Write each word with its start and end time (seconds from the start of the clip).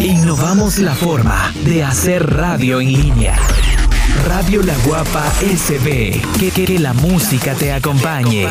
Innovamos 0.00 0.78
la 0.78 0.94
forma 0.94 1.52
de 1.64 1.84
hacer 1.84 2.34
radio 2.34 2.80
en 2.80 2.92
línea. 2.92 3.36
Radio 4.26 4.62
La 4.62 4.74
Guapa 4.84 5.24
SB. 5.40 6.20
Que, 6.38 6.50
que, 6.50 6.64
que 6.64 6.78
la 6.78 6.92
música 6.92 7.54
te 7.54 7.72
acompañe. 7.72 8.48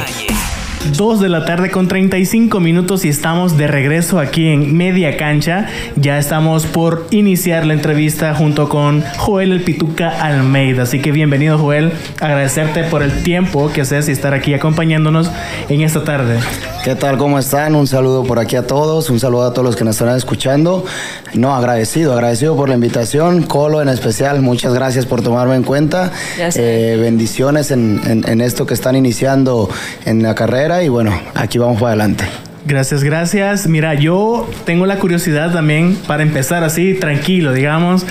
2 0.94 1.20
de 1.20 1.30
la 1.30 1.46
tarde 1.46 1.72
con 1.72 1.88
35 1.88 2.60
minutos 2.60 3.06
y 3.06 3.10
estamos 3.10 3.58
de 3.58 3.68
regreso 3.68 4.20
aquí 4.20 4.48
en 4.48 4.78
Media 4.78 5.18
Cancha. 5.18 5.68
Ya 5.96 6.18
estamos 6.18 6.66
por 6.66 7.08
iniciar 7.12 7.66
la 7.66 7.74
entrevista 7.74 8.34
junto 8.36 8.70
con 8.70 9.04
Joel 9.18 9.52
El 9.52 9.62
Pituca 9.62 10.10
Almeida. 10.10 10.84
Así 10.84 11.02
que 11.02 11.12
bienvenido 11.12 11.58
Joel, 11.58 11.92
agradecerte 12.22 12.84
por 12.84 13.04
el 13.04 13.24
tiempo 13.24 13.72
que 13.74 13.82
haces 13.82 14.08
y 14.10 14.12
estar 14.12 14.34
aquí 14.34 14.54
acompañándonos 14.54 15.32
en 15.70 15.82
esta 15.82 16.04
tarde. 16.04 16.40
¿Qué 16.84 16.94
tal? 16.94 17.18
¿Cómo 17.18 17.40
están? 17.40 17.74
Un 17.76 17.88
saludo 17.88 18.24
por 18.24 18.38
aquí 18.38 18.56
a 18.56 18.68
todos, 18.68 19.10
un 19.10 19.20
saludo 19.20 19.48
a 19.48 19.54
todos 19.54 19.66
los 19.66 19.76
que 19.76 19.84
nos 19.84 19.96
están 20.00 20.16
escuchando. 20.16 20.86
No, 21.34 21.56
agradecido, 21.56 22.14
agradecido 22.14 22.56
por 22.56 22.70
la 22.70 22.76
invitación. 22.76 23.42
Colo 23.42 23.82
en 23.82 23.90
especial, 23.90 24.42
muchas 24.42 24.74
gracias 24.74 25.08
por 25.08 25.24
tomarme 25.24 25.56
en 25.56 25.64
cuenta. 25.64 26.12
Eh, 26.38 26.98
bendiciones 27.02 27.72
en, 27.72 28.00
en, 28.06 28.30
en 28.30 28.40
esto 28.40 28.68
que 28.68 28.76
están 28.76 28.96
iniciando 28.96 29.68
en 30.06 30.22
la 30.22 30.36
carrera 30.36 30.75
y 30.84 30.90
bueno, 30.90 31.18
aquí 31.34 31.58
vamos 31.58 31.80
para 31.80 31.90
adelante. 31.90 32.26
Gracias, 32.66 33.04
gracias. 33.04 33.68
Mira, 33.68 33.94
yo 33.94 34.50
tengo 34.66 34.86
la 34.86 34.98
curiosidad 34.98 35.52
también 35.54 35.96
para 36.08 36.24
empezar 36.24 36.64
así, 36.64 36.96
tranquilo, 36.96 37.54
digamos. 37.54 38.06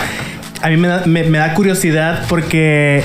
A 0.63 0.69
mí 0.69 0.77
me 0.77 0.89
da, 0.89 1.03
me, 1.07 1.25
me 1.25 1.39
da 1.39 1.55
curiosidad 1.55 2.25
porque 2.29 3.03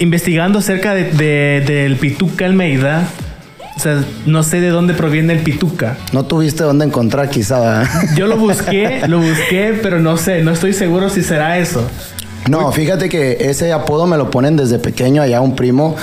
investigando 0.00 0.58
acerca 0.58 0.94
de, 0.94 1.04
de, 1.04 1.62
del 1.64 1.96
Pituca 1.96 2.46
Almeida, 2.46 3.06
o 3.76 3.82
sea, 3.82 4.02
no 4.26 4.42
sé 4.42 4.60
de 4.60 4.68
dónde 4.68 4.92
proviene 4.92 5.32
el 5.32 5.38
pituca. 5.38 5.96
No 6.12 6.24
tuviste 6.24 6.64
dónde 6.64 6.84
encontrar 6.84 7.30
quizá. 7.30 7.84
Yo 8.16 8.26
lo 8.26 8.36
busqué, 8.36 9.00
lo 9.08 9.20
busqué, 9.20 9.78
pero 9.82 10.00
no 10.00 10.16
sé, 10.16 10.42
no 10.42 10.50
estoy 10.50 10.74
seguro 10.74 11.08
si 11.08 11.22
será 11.22 11.58
eso. 11.58 11.82
No, 12.48 12.72
fíjate 12.72 13.08
que 13.08 13.38
ese 13.40 13.72
apodo 13.72 14.06
me 14.06 14.16
lo 14.16 14.30
ponen 14.30 14.56
desde 14.56 14.78
pequeño 14.78 15.22
allá 15.22 15.40
un 15.40 15.54
primo 15.54 15.96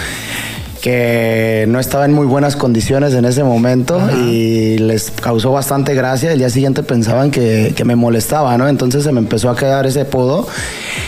que 0.81 1.65
no 1.67 1.79
estaba 1.79 2.05
en 2.05 2.13
muy 2.13 2.25
buenas 2.25 2.55
condiciones 2.55 3.13
en 3.13 3.25
ese 3.25 3.43
momento 3.43 3.99
Ajá. 3.99 4.11
y 4.13 4.77
les 4.77 5.11
causó 5.11 5.51
bastante 5.51 5.93
gracia. 5.95 6.31
El 6.31 6.39
día 6.39 6.49
siguiente 6.49 6.83
pensaban 6.83 7.31
que, 7.31 7.73
que, 7.75 7.83
me 7.83 7.95
molestaba, 7.95 8.57
¿no? 8.57 8.67
Entonces 8.67 9.03
se 9.03 9.11
me 9.11 9.19
empezó 9.19 9.49
a 9.49 9.55
quedar 9.55 9.85
ese 9.85 10.01
apodo 10.01 10.47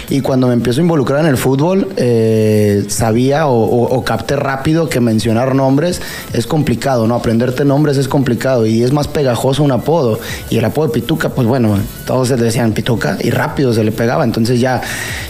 y 0.09 0.21
cuando 0.21 0.47
me 0.47 0.53
empiezo 0.53 0.79
a 0.79 0.83
involucrar 0.83 1.19
en 1.21 1.27
el 1.27 1.37
fútbol 1.37 1.89
eh, 1.97 2.85
sabía 2.87 3.47
o, 3.47 3.63
o, 3.63 3.95
o, 3.95 4.03
capté 4.03 4.35
rápido 4.35 4.89
que 4.89 4.99
mencionar 4.99 5.53
nombres 5.55 6.01
es 6.33 6.47
complicado, 6.47 7.07
¿no? 7.07 7.15
Aprenderte 7.15 7.65
nombres 7.65 7.97
es 7.97 8.07
complicado 8.07 8.65
y 8.65 8.83
es 8.83 8.91
más 8.91 9.07
pegajoso 9.07 9.63
un 9.63 9.71
apodo. 9.71 10.19
Y 10.49 10.57
el 10.57 10.65
apodo 10.65 10.87
de 10.87 10.93
Pituca, 10.93 11.29
pues 11.29 11.47
bueno, 11.47 11.77
todos 12.05 12.29
se 12.29 12.37
decían 12.37 12.73
Pituca 12.73 13.17
y 13.21 13.29
rápido 13.29 13.73
se 13.73 13.83
le 13.83 13.91
pegaba. 13.91 14.23
Entonces 14.23 14.59
ya, 14.59 14.81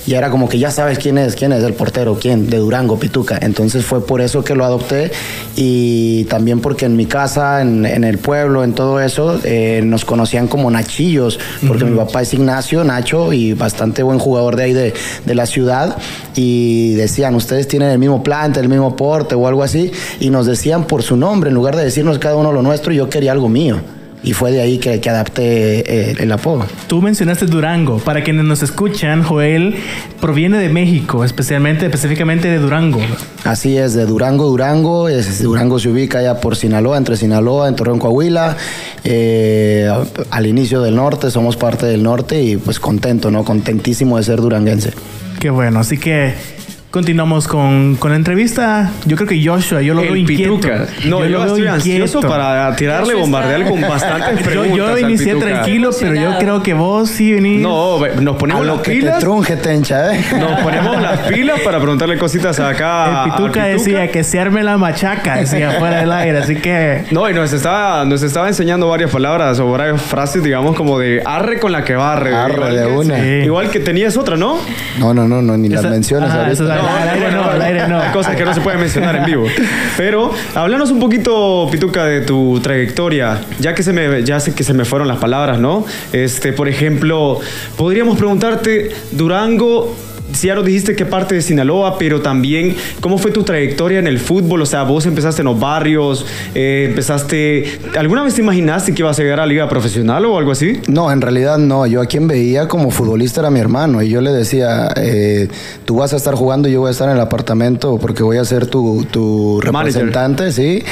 ya 0.05 0.17
era 0.17 0.29
como 0.29 0.47
que 0.47 0.59
ya 0.59 0.71
sabes 0.71 0.99
quién 0.99 1.17
es, 1.17 1.35
quién 1.35 1.51
es 1.51 1.63
el 1.63 1.73
portero, 1.73 2.17
quién, 2.19 2.49
de 2.49 2.57
Durango, 2.57 2.97
Pituca. 2.99 3.37
Entonces 3.41 3.83
fue 3.83 4.05
por 4.05 4.21
eso 4.21 4.28
que 4.43 4.55
lo 4.55 4.65
adopté 4.65 5.11
y 5.55 6.25
también 6.25 6.59
porque 6.61 6.85
en 6.85 6.95
mi 6.95 7.05
casa, 7.05 7.61
en, 7.61 7.85
en 7.85 8.03
el 8.03 8.17
pueblo, 8.17 8.63
en 8.63 8.73
todo 8.73 8.99
eso, 8.99 9.39
eh, 9.43 9.81
nos 9.83 10.05
conocían 10.05 10.47
como 10.47 10.69
Nachillos, 10.71 11.39
porque 11.67 11.83
uh 11.83 11.87
-huh. 11.87 11.91
mi 11.91 11.97
papá 11.97 12.21
es 12.21 12.33
Ignacio 12.33 12.83
Nacho 12.83 13.33
y 13.33 13.53
bastante 13.53 14.03
buen 14.03 14.19
jugador 14.19 14.55
de 14.55 14.63
ahí 14.63 14.73
de, 14.73 14.93
de, 15.25 15.35
la 15.35 15.45
ciudad 15.45 15.97
y 16.35 16.93
decían, 16.93 17.35
ustedes 17.35 17.67
tienen 17.67 17.89
el 17.89 17.99
mismo 17.99 18.23
plante, 18.23 18.59
el 18.59 18.69
mismo 18.69 18.95
porte 18.95 19.35
o 19.35 19.47
algo 19.47 19.63
así 19.63 19.91
y 20.19 20.29
nos 20.29 20.45
decían 20.45 20.85
por 20.85 21.03
su 21.03 21.17
nombre, 21.17 21.49
en 21.49 21.55
lugar 21.55 21.75
de 21.75 21.83
decirnos 21.83 22.19
cada 22.19 22.35
uno 22.35 22.51
lo 22.51 22.61
nuestro, 22.61 22.93
yo 22.93 23.09
quería 23.09 23.31
algo 23.31 23.49
mío 23.49 23.81
y 24.21 24.33
fue 24.33 24.51
de 24.51 24.61
ahí 24.61 24.79
que, 24.79 24.99
que 24.99 25.09
adapté 25.09 26.11
eh, 26.11 26.15
el 26.19 26.31
apodo. 26.31 26.65
Tú 26.87 27.01
mencionaste 27.01 27.45
Durango. 27.45 27.99
Para 27.99 28.23
quienes 28.23 28.43
nos 28.43 28.61
escuchan, 28.61 29.23
Joel 29.23 29.75
proviene 30.19 30.57
de 30.57 30.69
México, 30.69 31.23
especialmente, 31.23 31.85
específicamente 31.85 32.49
de 32.49 32.57
Durango. 32.57 32.99
Así 33.45 33.77
es, 33.77 33.93
de 33.93 34.05
Durango, 34.05 34.45
Durango. 34.45 35.07
Es, 35.07 35.41
Durango 35.41 35.79
se 35.79 35.89
ubica 35.89 36.21
ya 36.21 36.41
por 36.41 36.57
Sinaloa, 36.57 36.97
entre 36.97 37.15
Sinaloa, 37.15 37.69
en 37.69 37.75
Torreón, 37.75 37.99
Coahuila. 37.99 38.57
Eh, 39.05 39.89
al 40.31 40.45
inicio 40.45 40.81
del 40.81 40.95
norte, 40.95 41.31
somos 41.31 41.55
parte 41.55 41.85
del 41.85 42.03
norte 42.03 42.41
y 42.41 42.57
pues 42.57 42.79
contento, 42.79 43.31
¿no? 43.31 43.45
Contentísimo 43.45 44.17
de 44.17 44.23
ser 44.23 44.41
duranguense. 44.41 44.91
Qué 45.39 45.49
bueno, 45.49 45.79
así 45.79 45.97
que 45.97 46.33
Continuamos 46.91 47.47
con, 47.47 47.97
con, 47.97 48.09
la 48.09 48.17
entrevista. 48.17 48.89
Yo 49.05 49.15
creo 49.15 49.29
que 49.29 49.45
Joshua, 49.45 49.79
yo 49.83 49.93
lo 49.93 50.01
el 50.01 50.07
veo 50.07 50.15
inquieto. 50.15 50.55
Pituca. 50.55 50.87
No, 51.05 51.19
yo, 51.19 51.27
yo 51.27 51.45
estoy 51.45 51.67
ansioso 51.67 52.19
para 52.19 52.75
tirarle, 52.75 53.13
bombardear 53.13 53.69
con 53.69 53.79
bastantes 53.81 54.41
preguntas. 54.41 54.75
Yo, 54.75 54.97
yo 54.97 54.97
inicié 54.97 55.35
tranquilo, 55.35 55.91
pero 55.99 56.15
yo 56.15 56.37
creo 56.39 56.63
que 56.63 56.73
vos 56.73 57.09
sí 57.09 57.33
venís. 57.33 57.61
No, 57.61 57.99
nos 58.21 58.37
ponemos 58.37 58.63
a 58.63 58.65
las 58.65 58.77
lo 58.77 58.81
que 58.81 58.91
pilas. 58.91 59.15
Te 59.15 59.21
trunje, 59.21 59.55
tencha, 59.57 60.15
¿eh? 60.15 60.25
Nos 60.39 60.59
ponemos 60.63 60.99
las 60.99 61.19
pilas 61.19 61.59
para 61.61 61.79
preguntarle 61.79 62.17
cositas 62.17 62.59
acá. 62.59 63.25
El 63.25 63.31
Pituca, 63.31 63.65
decía 63.65 64.09
que 64.09 64.23
se 64.23 64.39
arme 64.39 64.63
la 64.63 64.77
machaca, 64.77 65.35
decía 65.37 65.71
fuera 65.79 65.99
del 65.99 66.11
aire, 66.11 66.39
así 66.39 66.55
que. 66.55 67.05
No, 67.11 67.29
y 67.29 67.33
nos 67.33 67.53
estaba, 67.53 68.03
nos 68.05 68.23
estaba 68.23 68.47
enseñando 68.47 68.87
varias 68.89 69.11
palabras 69.11 69.59
o 69.59 69.69
varias 69.69 70.01
frases, 70.01 70.43
digamos, 70.43 70.75
como 70.75 70.97
de 70.97 71.21
arre 71.23 71.59
con 71.59 71.71
la 71.71 71.83
que 71.83 71.95
barre. 71.95 72.33
Arre 72.33 72.53
igual 72.53 72.75
de 72.75 72.81
que, 72.81 72.91
una. 72.91 73.15
Sí. 73.15 73.29
Igual 73.45 73.69
que 73.69 73.79
tenías 73.79 74.17
otra, 74.17 74.37
¿no? 74.37 74.57
No, 74.97 75.13
no, 75.13 75.27
no, 75.27 75.41
no 75.41 75.55
ni 75.55 75.67
Esa, 75.67 75.83
las 75.83 75.91
menciones 75.91 76.29
ajá. 76.31 76.78
No, 76.81 76.95
al 76.95 77.09
aire 77.09 77.31
no, 77.31 77.43
al 77.49 77.61
aire 77.61 77.87
no. 77.87 78.01
Cosas 78.13 78.35
que 78.35 78.45
no 78.45 78.53
se 78.53 78.61
pueden 78.61 78.79
mencionar 78.79 79.15
en 79.15 79.25
vivo. 79.25 79.45
Pero 79.97 80.31
háblanos 80.55 80.91
un 80.91 80.99
poquito, 80.99 81.67
Pituca, 81.71 82.05
de 82.05 82.21
tu 82.21 82.59
trayectoria. 82.61 83.41
Ya 83.59 83.73
que 83.73 83.83
se 83.83 83.93
me, 83.93 84.23
ya 84.23 84.39
sé 84.39 84.53
que 84.53 84.63
se 84.63 84.73
me 84.73 84.85
fueron 84.85 85.07
las 85.07 85.17
palabras, 85.17 85.59
¿no? 85.59 85.85
Este, 86.13 86.53
por 86.53 86.67
ejemplo, 86.67 87.39
podríamos 87.77 88.17
preguntarte, 88.17 88.91
Durango 89.11 89.95
si 90.33 90.47
ya 90.47 90.55
nos 90.55 90.65
dijiste 90.65 90.95
qué 90.95 91.05
parte 91.05 91.35
de 91.35 91.41
Sinaloa, 91.41 91.97
pero 91.97 92.21
también 92.21 92.75
cómo 93.01 93.17
fue 93.17 93.31
tu 93.31 93.43
trayectoria 93.43 93.99
en 93.99 94.07
el 94.07 94.19
fútbol. 94.19 94.61
O 94.61 94.65
sea, 94.65 94.83
vos 94.83 95.05
empezaste 95.05 95.41
en 95.41 95.45
los 95.45 95.59
barrios, 95.59 96.25
eh, 96.55 96.87
empezaste. 96.89 97.79
¿Alguna 97.97 98.23
vez 98.23 98.35
te 98.35 98.41
imaginaste 98.41 98.93
que 98.93 99.01
ibas 99.01 99.19
a 99.19 99.23
llegar 99.23 99.39
a 99.39 99.43
la 99.43 99.47
liga 99.47 99.69
profesional 99.69 100.25
o 100.25 100.37
algo 100.37 100.51
así? 100.51 100.79
No, 100.87 101.11
en 101.11 101.21
realidad 101.21 101.57
no. 101.57 101.85
Yo 101.87 102.01
a 102.01 102.05
quien 102.05 102.27
veía 102.27 102.67
como 102.67 102.91
futbolista 102.91 103.41
era 103.41 103.49
mi 103.49 103.59
hermano 103.59 104.01
y 104.01 104.09
yo 104.09 104.21
le 104.21 104.31
decía, 104.31 104.89
eh, 104.95 105.47
tú 105.85 105.95
vas 105.95 106.13
a 106.13 106.17
estar 106.17 106.35
jugando 106.35 106.69
y 106.69 106.73
yo 106.73 106.81
voy 106.81 106.89
a 106.89 106.91
estar 106.91 107.09
en 107.09 107.15
el 107.15 107.21
apartamento 107.21 107.97
porque 107.97 108.23
voy 108.23 108.37
a 108.37 108.45
ser 108.45 108.67
tu, 108.67 109.05
tu 109.09 109.59
representante, 109.61 110.43
Manager. 110.43 110.53
¿sí? 110.53 110.83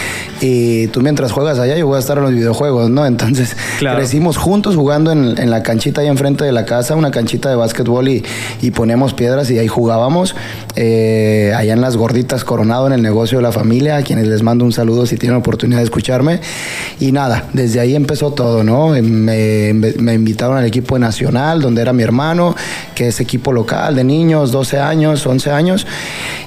Y 0.41 0.87
tú 0.87 1.01
mientras 1.01 1.31
juegas 1.31 1.59
allá 1.59 1.77
yo 1.77 1.87
voy 1.87 1.97
a 1.97 1.99
estar 1.99 2.17
en 2.17 2.23
los 2.23 2.33
videojuegos, 2.33 2.89
¿no? 2.89 3.05
Entonces 3.05 3.55
claro. 3.79 3.97
crecimos 3.97 4.37
juntos 4.37 4.75
jugando 4.75 5.11
en, 5.11 5.35
en, 5.37 5.49
la 5.49 5.63
canchita 5.63 6.01
ahí 6.01 6.07
enfrente 6.07 6.43
de 6.43 6.51
la 6.51 6.65
casa, 6.65 6.95
una 6.95 7.11
canchita 7.11 7.49
de 7.49 7.55
básquetbol 7.55 8.07
y, 8.07 8.23
y 8.61 8.71
ponemos 8.71 9.13
piedras 9.27 9.51
y 9.51 9.59
ahí 9.59 9.67
jugábamos. 9.67 10.35
Eh, 10.77 11.51
allá 11.55 11.73
en 11.73 11.81
Las 11.81 11.97
Gorditas 11.97 12.45
Coronado, 12.45 12.87
en 12.87 12.93
el 12.93 13.01
negocio 13.01 13.39
de 13.39 13.41
la 13.41 13.51
familia, 13.51 13.97
a 13.97 14.03
quienes 14.03 14.27
les 14.27 14.41
mando 14.41 14.63
un 14.63 14.71
saludo 14.71 15.05
si 15.05 15.17
tienen 15.17 15.37
oportunidad 15.37 15.79
de 15.79 15.83
escucharme. 15.83 16.39
Y 17.01 17.11
nada, 17.11 17.49
desde 17.51 17.81
ahí 17.81 17.93
empezó 17.93 18.31
todo, 18.31 18.63
¿no? 18.63 18.89
Me, 18.89 19.73
me 19.73 20.13
invitaron 20.13 20.57
al 20.57 20.65
equipo 20.65 20.97
nacional, 20.97 21.61
donde 21.61 21.81
era 21.81 21.91
mi 21.91 22.03
hermano, 22.03 22.55
que 22.95 23.09
es 23.09 23.19
equipo 23.19 23.51
local 23.51 23.95
de 23.95 24.05
niños, 24.05 24.51
12 24.51 24.79
años, 24.79 25.27
11 25.27 25.51
años. 25.51 25.85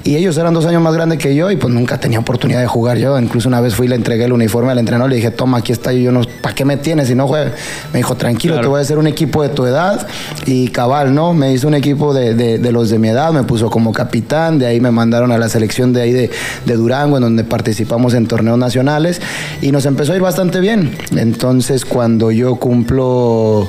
Y 0.03 0.17
ellos 0.17 0.39
eran 0.39 0.55
dos 0.55 0.65
años 0.65 0.81
más 0.81 0.95
grandes 0.95 1.19
que 1.19 1.35
yo 1.35 1.51
y 1.51 1.57
pues 1.57 1.73
nunca 1.73 2.01
tenía 2.01 2.19
oportunidad 2.19 2.61
de 2.61 2.67
jugar 2.67 2.97
yo. 2.97 3.19
Incluso 3.19 3.49
una 3.49 3.61
vez 3.61 3.75
fui 3.75 3.87
y 3.87 3.91
le 3.91 3.97
entregué 3.97 4.25
el 4.25 4.33
uniforme 4.33 4.73
al 4.73 4.79
entrenador, 4.79 5.11
le 5.11 5.17
dije, 5.17 5.31
toma, 5.31 5.59
aquí 5.59 5.73
está. 5.73 5.93
Yo, 5.93 6.11
no, 6.11 6.23
¿para 6.41 6.55
qué 6.55 6.65
me 6.65 6.79
tienes 6.79 7.09
si 7.09 7.15
no 7.15 7.29
juegas? 7.29 7.53
Me 7.93 7.99
dijo, 7.99 8.15
tranquilo, 8.17 8.55
claro. 8.55 8.67
te 8.67 8.69
voy 8.71 8.79
a 8.79 8.83
hacer 8.83 8.99
un 8.99 9.07
equipo 9.07 9.43
de 9.43 9.51
tu 9.51 9.67
edad. 9.67 10.07
Y 10.47 10.69
cabal, 10.69 11.15
¿no? 11.15 11.35
Me 11.35 11.53
hizo 11.53 11.69
un 11.69 11.75
equipo 11.75 12.15
de, 12.15 12.35
de, 12.35 12.59
de 12.59 12.70
los 12.73 12.91
de 12.91 12.99
mi 12.99 13.09
edad, 13.09 13.33
me 13.33 13.43
puso 13.45 13.71
como 13.71 13.93
capitán, 13.93 14.59
de 14.59 14.67
ahí 14.67 14.81
me 14.81 14.91
mandaron 14.91 15.33
a 15.33 15.39
la 15.39 15.49
selección 15.49 15.93
de 15.93 16.03
ahí 16.03 16.13
de, 16.13 16.31
de, 16.67 16.75
Durango, 16.75 17.17
en 17.17 17.23
donde 17.23 17.45
participamos 17.45 18.15
en 18.15 18.27
torneos 18.27 18.59
nacionales 18.59 19.21
y 19.61 19.73
nos 19.73 19.87
empezó 19.87 20.13
a 20.13 20.17
ir 20.17 20.23
bastante 20.23 20.61
bien. 20.61 20.97
Entonces, 21.17 21.85
cuando 21.85 22.31
yo 22.31 22.57
cumplo 22.57 23.69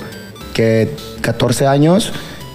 que 0.54 0.90
14 1.22 1.68
años, 1.68 2.14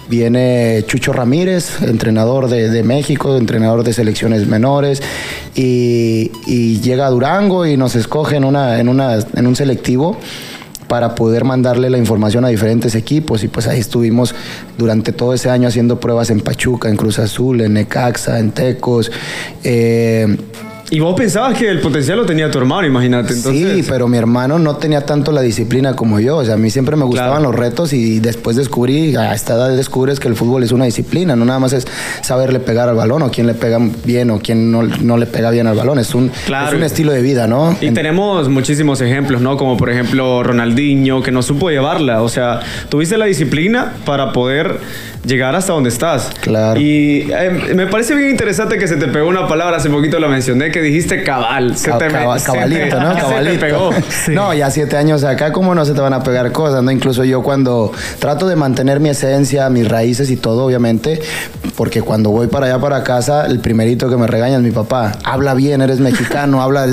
viene 0.09 0.83
Chucho 0.87 1.13
Ramírez, 1.13 1.81
entrenador 1.81 2.49
de, 2.49 2.69
de, 2.69 2.83
México, 2.83 3.37
entrenador 3.37 3.83
de 3.83 3.93
selecciones 3.93 4.47
menores, 4.47 5.01
y, 5.55 6.79
llega 6.81 7.07
a 7.07 7.09
Durango 7.09 7.65
y 7.65 7.75
nos 7.75 7.95
escoge 7.95 8.37
una, 8.37 8.79
en, 8.79 8.87
una, 8.87 9.17
en 9.35 9.47
un 9.47 9.55
selectivo 9.55 10.17
para 10.87 11.15
poder 11.15 11.43
mandarle 11.43 11.89
la 11.89 11.97
información 11.97 12.45
a 12.45 12.49
diferentes 12.49 12.95
equipos 12.95 13.43
y 13.43 13.47
pues 13.47 13.67
ahí 13.67 13.79
estuvimos 13.79 14.33
durante 14.77 15.11
todo 15.11 15.33
ese 15.33 15.49
año 15.49 15.67
haciendo 15.67 15.99
pruebas 15.99 16.29
en 16.29 16.41
Pachuca, 16.41 16.89
en 16.89 16.95
Cruz 16.95 17.19
Azul, 17.19 17.61
en 17.61 17.73
Necaxa, 17.73 18.39
en 18.39 18.51
Tecos. 18.51 19.11
Eh, 19.63 20.37
Y 20.89 20.99
vos 20.99 21.15
pensabas 21.15 21.57
que 21.57 21.69
el 21.69 21.81
potencial 21.81 22.17
lo 22.17 22.25
tenía 22.25 22.49
tu 22.49 22.59
hermano, 22.59 22.87
imagínate. 22.87 23.33
Entonces... 23.33 23.75
Sí, 23.75 23.85
pero 23.89 24.07
mi 24.07 24.17
hermano 24.17 24.57
no 24.57 24.77
tenía 24.77 25.05
tanto 25.05 25.31
la 25.33 25.41
disciplina 25.41 25.95
como 25.95 26.19
yo. 26.19 26.37
O 26.37 26.45
sea, 26.45 26.53
a 26.53 26.57
mí 26.57 26.69
siempre 26.69 26.95
me 26.95 27.03
gustaban 27.03 27.43
los 27.43 27.53
retos 27.53 27.91
y 27.91 28.19
después 28.19 28.55
descubrí, 28.55 29.15
a 29.15 29.33
esta 29.33 29.55
edad 29.55 29.75
descubres 29.75 30.19
que 30.19 30.29
el 30.29 30.35
fútbol 30.35 30.63
es 30.63 30.71
una 30.71 30.85
disciplina. 30.85 31.35
No 31.35 31.43
nada 31.43 31.59
más 31.59 31.73
es 31.73 31.87
saberle 32.21 32.59
pegar 32.59 32.87
al 32.87 32.95
balón 32.95 33.21
o 33.23 33.31
quién 33.31 33.47
le 33.47 33.53
pega 33.53 33.79
bien 34.05 34.31
o 34.31 34.39
quién 34.39 34.71
no, 34.71 34.83
no 34.83 35.17
le 35.17 35.25
pega 35.25 35.51
bien 35.51 35.67
al 35.67 35.75
balón. 35.75 35.99
Es 35.99 36.15
un, 36.15 36.31
es 36.31 36.73
un 36.73 36.83
estilo 36.83 37.11
de 37.11 37.21
vida, 37.21 37.47
¿no? 37.47 37.75
Y 37.81 37.91
tenemos 37.91 38.47
muchísimos 38.47 39.01
ejemplos, 39.01 39.41
¿no? 39.41 39.57
Como 39.57 39.75
por 39.75 39.89
ejemplo 39.89 40.41
Ronaldinho, 40.41 41.21
que 41.21 41.31
no 41.31 41.41
supo 41.41 41.69
llevarla. 41.69 42.21
O 42.21 42.29
sea, 42.29 42.61
tuviste 42.87 43.17
la 43.17 43.25
disciplina 43.25 43.93
para 44.05 44.31
poder 44.31 44.79
llegar 45.25 45.55
hasta 45.55 45.73
donde 45.73 45.89
estás. 45.89 46.31
Claro. 46.41 46.79
Y 46.79 47.27
eh, 47.31 47.73
me 47.75 47.87
parece 47.87 48.15
bien 48.15 48.29
interesante 48.29 48.77
que 48.77 48.87
se 48.87 48.95
te 48.95 49.07
pegó 49.07 49.27
una 49.27 49.47
palabra, 49.47 49.77
hace 49.77 49.89
poquito 49.89 50.19
lo 50.19 50.29
mencioné, 50.29 50.71
que 50.71 50.76
dijiste 50.81 51.23
cabal. 51.23 51.77
Se 51.77 51.91
te, 51.91 52.07
cabalito, 52.07 52.99
¿no? 52.99 53.15
Cabalito. 53.15 53.59
pegó. 53.59 53.89
No, 54.29 54.53
ya 54.53 54.69
siete 54.71 54.97
años 54.97 55.23
acá, 55.23 55.51
¿cómo 55.51 55.75
no 55.75 55.85
se 55.85 55.93
te 55.93 56.01
van 56.01 56.13
a 56.13 56.23
pegar 56.23 56.51
cosas, 56.51 56.83
no? 56.83 56.91
Incluso 56.91 57.23
yo 57.23 57.41
cuando 57.41 57.91
trato 58.19 58.47
de 58.47 58.55
mantener 58.55 58.99
mi 58.99 59.09
esencia, 59.09 59.69
mis 59.69 59.87
raíces 59.87 60.29
y 60.29 60.37
todo, 60.37 60.65
obviamente, 60.65 61.21
porque 61.75 62.01
cuando 62.01 62.31
voy 62.31 62.47
para 62.47 62.65
allá, 62.67 62.79
para 62.79 63.03
casa, 63.03 63.45
el 63.45 63.59
primerito 63.59 64.09
que 64.09 64.17
me 64.17 64.27
regaña 64.27 64.57
es 64.57 64.63
mi 64.63 64.71
papá. 64.71 65.13
Habla 65.23 65.53
bien, 65.53 65.81
eres 65.81 65.99
mexicano, 65.99 66.61
habla, 66.61 66.85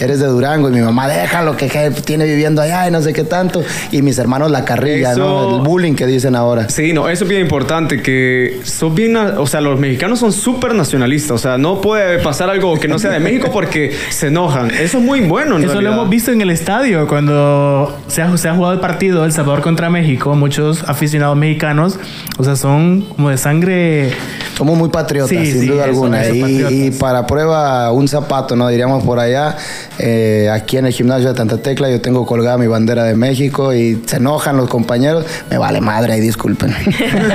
eres 0.00 0.20
de 0.20 0.26
Durango. 0.26 0.68
Y 0.68 0.72
mi 0.72 0.80
mamá, 0.80 1.08
déjalo, 1.08 1.56
que, 1.56 1.68
que 1.68 1.90
tiene 1.90 2.24
viviendo 2.24 2.62
allá 2.62 2.88
y 2.88 2.90
no 2.90 3.00
sé 3.02 3.12
qué 3.12 3.24
tanto. 3.24 3.62
Y 3.92 4.02
mis 4.02 4.18
hermanos 4.18 4.50
la 4.50 4.64
carrilla, 4.64 5.14
¿no? 5.14 5.58
El 5.58 5.62
bullying 5.62 5.94
que 5.94 6.06
dicen 6.06 6.34
ahora. 6.34 6.68
Sí, 6.68 6.92
no, 6.92 7.08
eso 7.08 7.24
es 7.24 7.30
bien 7.30 7.42
importante, 7.42 8.02
que 8.02 8.60
son 8.64 8.94
bien, 8.94 9.16
o 9.16 9.46
sea, 9.46 9.60
los 9.60 9.78
mexicanos 9.78 10.18
son 10.18 10.32
súper 10.32 10.74
nacionalistas. 10.74 11.32
O 11.32 11.38
sea, 11.38 11.58
no 11.58 11.80
puede 11.80 12.18
pasar 12.18 12.50
algo 12.50 12.78
que 12.78 12.88
no 12.88 12.98
sea 12.98 13.10
de 13.10 13.20
México 13.24 13.50
porque 13.52 13.92
se 14.10 14.28
enojan. 14.28 14.70
Eso 14.70 14.98
es 14.98 15.04
muy 15.04 15.20
bueno, 15.20 15.58
Eso 15.58 15.80
lo 15.80 15.92
hemos 15.92 16.08
visto 16.08 16.30
en 16.30 16.40
el 16.40 16.50
estadio, 16.50 17.06
cuando 17.06 17.96
se 18.06 18.22
ha, 18.22 18.36
se 18.36 18.48
ha 18.48 18.54
jugado 18.54 18.74
el 18.74 18.80
partido 18.80 19.24
El 19.24 19.32
Salvador 19.32 19.62
contra 19.62 19.90
México. 19.90 20.34
Muchos 20.34 20.84
aficionados 20.84 21.36
mexicanos, 21.36 21.98
o 22.38 22.44
sea, 22.44 22.56
son 22.56 23.02
como 23.02 23.30
de 23.30 23.38
sangre 23.38 24.12
somos 24.56 24.78
muy 24.78 24.88
patriotas, 24.88 25.46
sin 25.46 25.66
duda 25.66 25.84
alguna. 25.84 26.26
Y, 26.28 26.90
para 26.92 27.26
prueba, 27.26 27.90
un 27.92 28.08
zapato, 28.08 28.56
¿no? 28.56 28.68
Diríamos 28.68 29.02
por 29.04 29.18
allá. 29.18 29.56
Eh, 29.98 30.48
aquí 30.52 30.76
en 30.76 30.86
el 30.86 30.92
gimnasio 30.92 31.28
de 31.28 31.34
Tanta 31.34 31.58
Tecla 31.58 31.90
yo 31.90 32.00
tengo 32.00 32.26
colgada 32.26 32.58
mi 32.58 32.66
bandera 32.66 33.04
de 33.04 33.14
México 33.14 33.72
y 33.72 34.02
se 34.06 34.16
enojan 34.16 34.56
los 34.56 34.68
compañeros. 34.68 35.24
Me 35.50 35.58
vale 35.58 35.80
madre, 35.80 36.16
y 36.16 36.20
disculpen. 36.20 36.74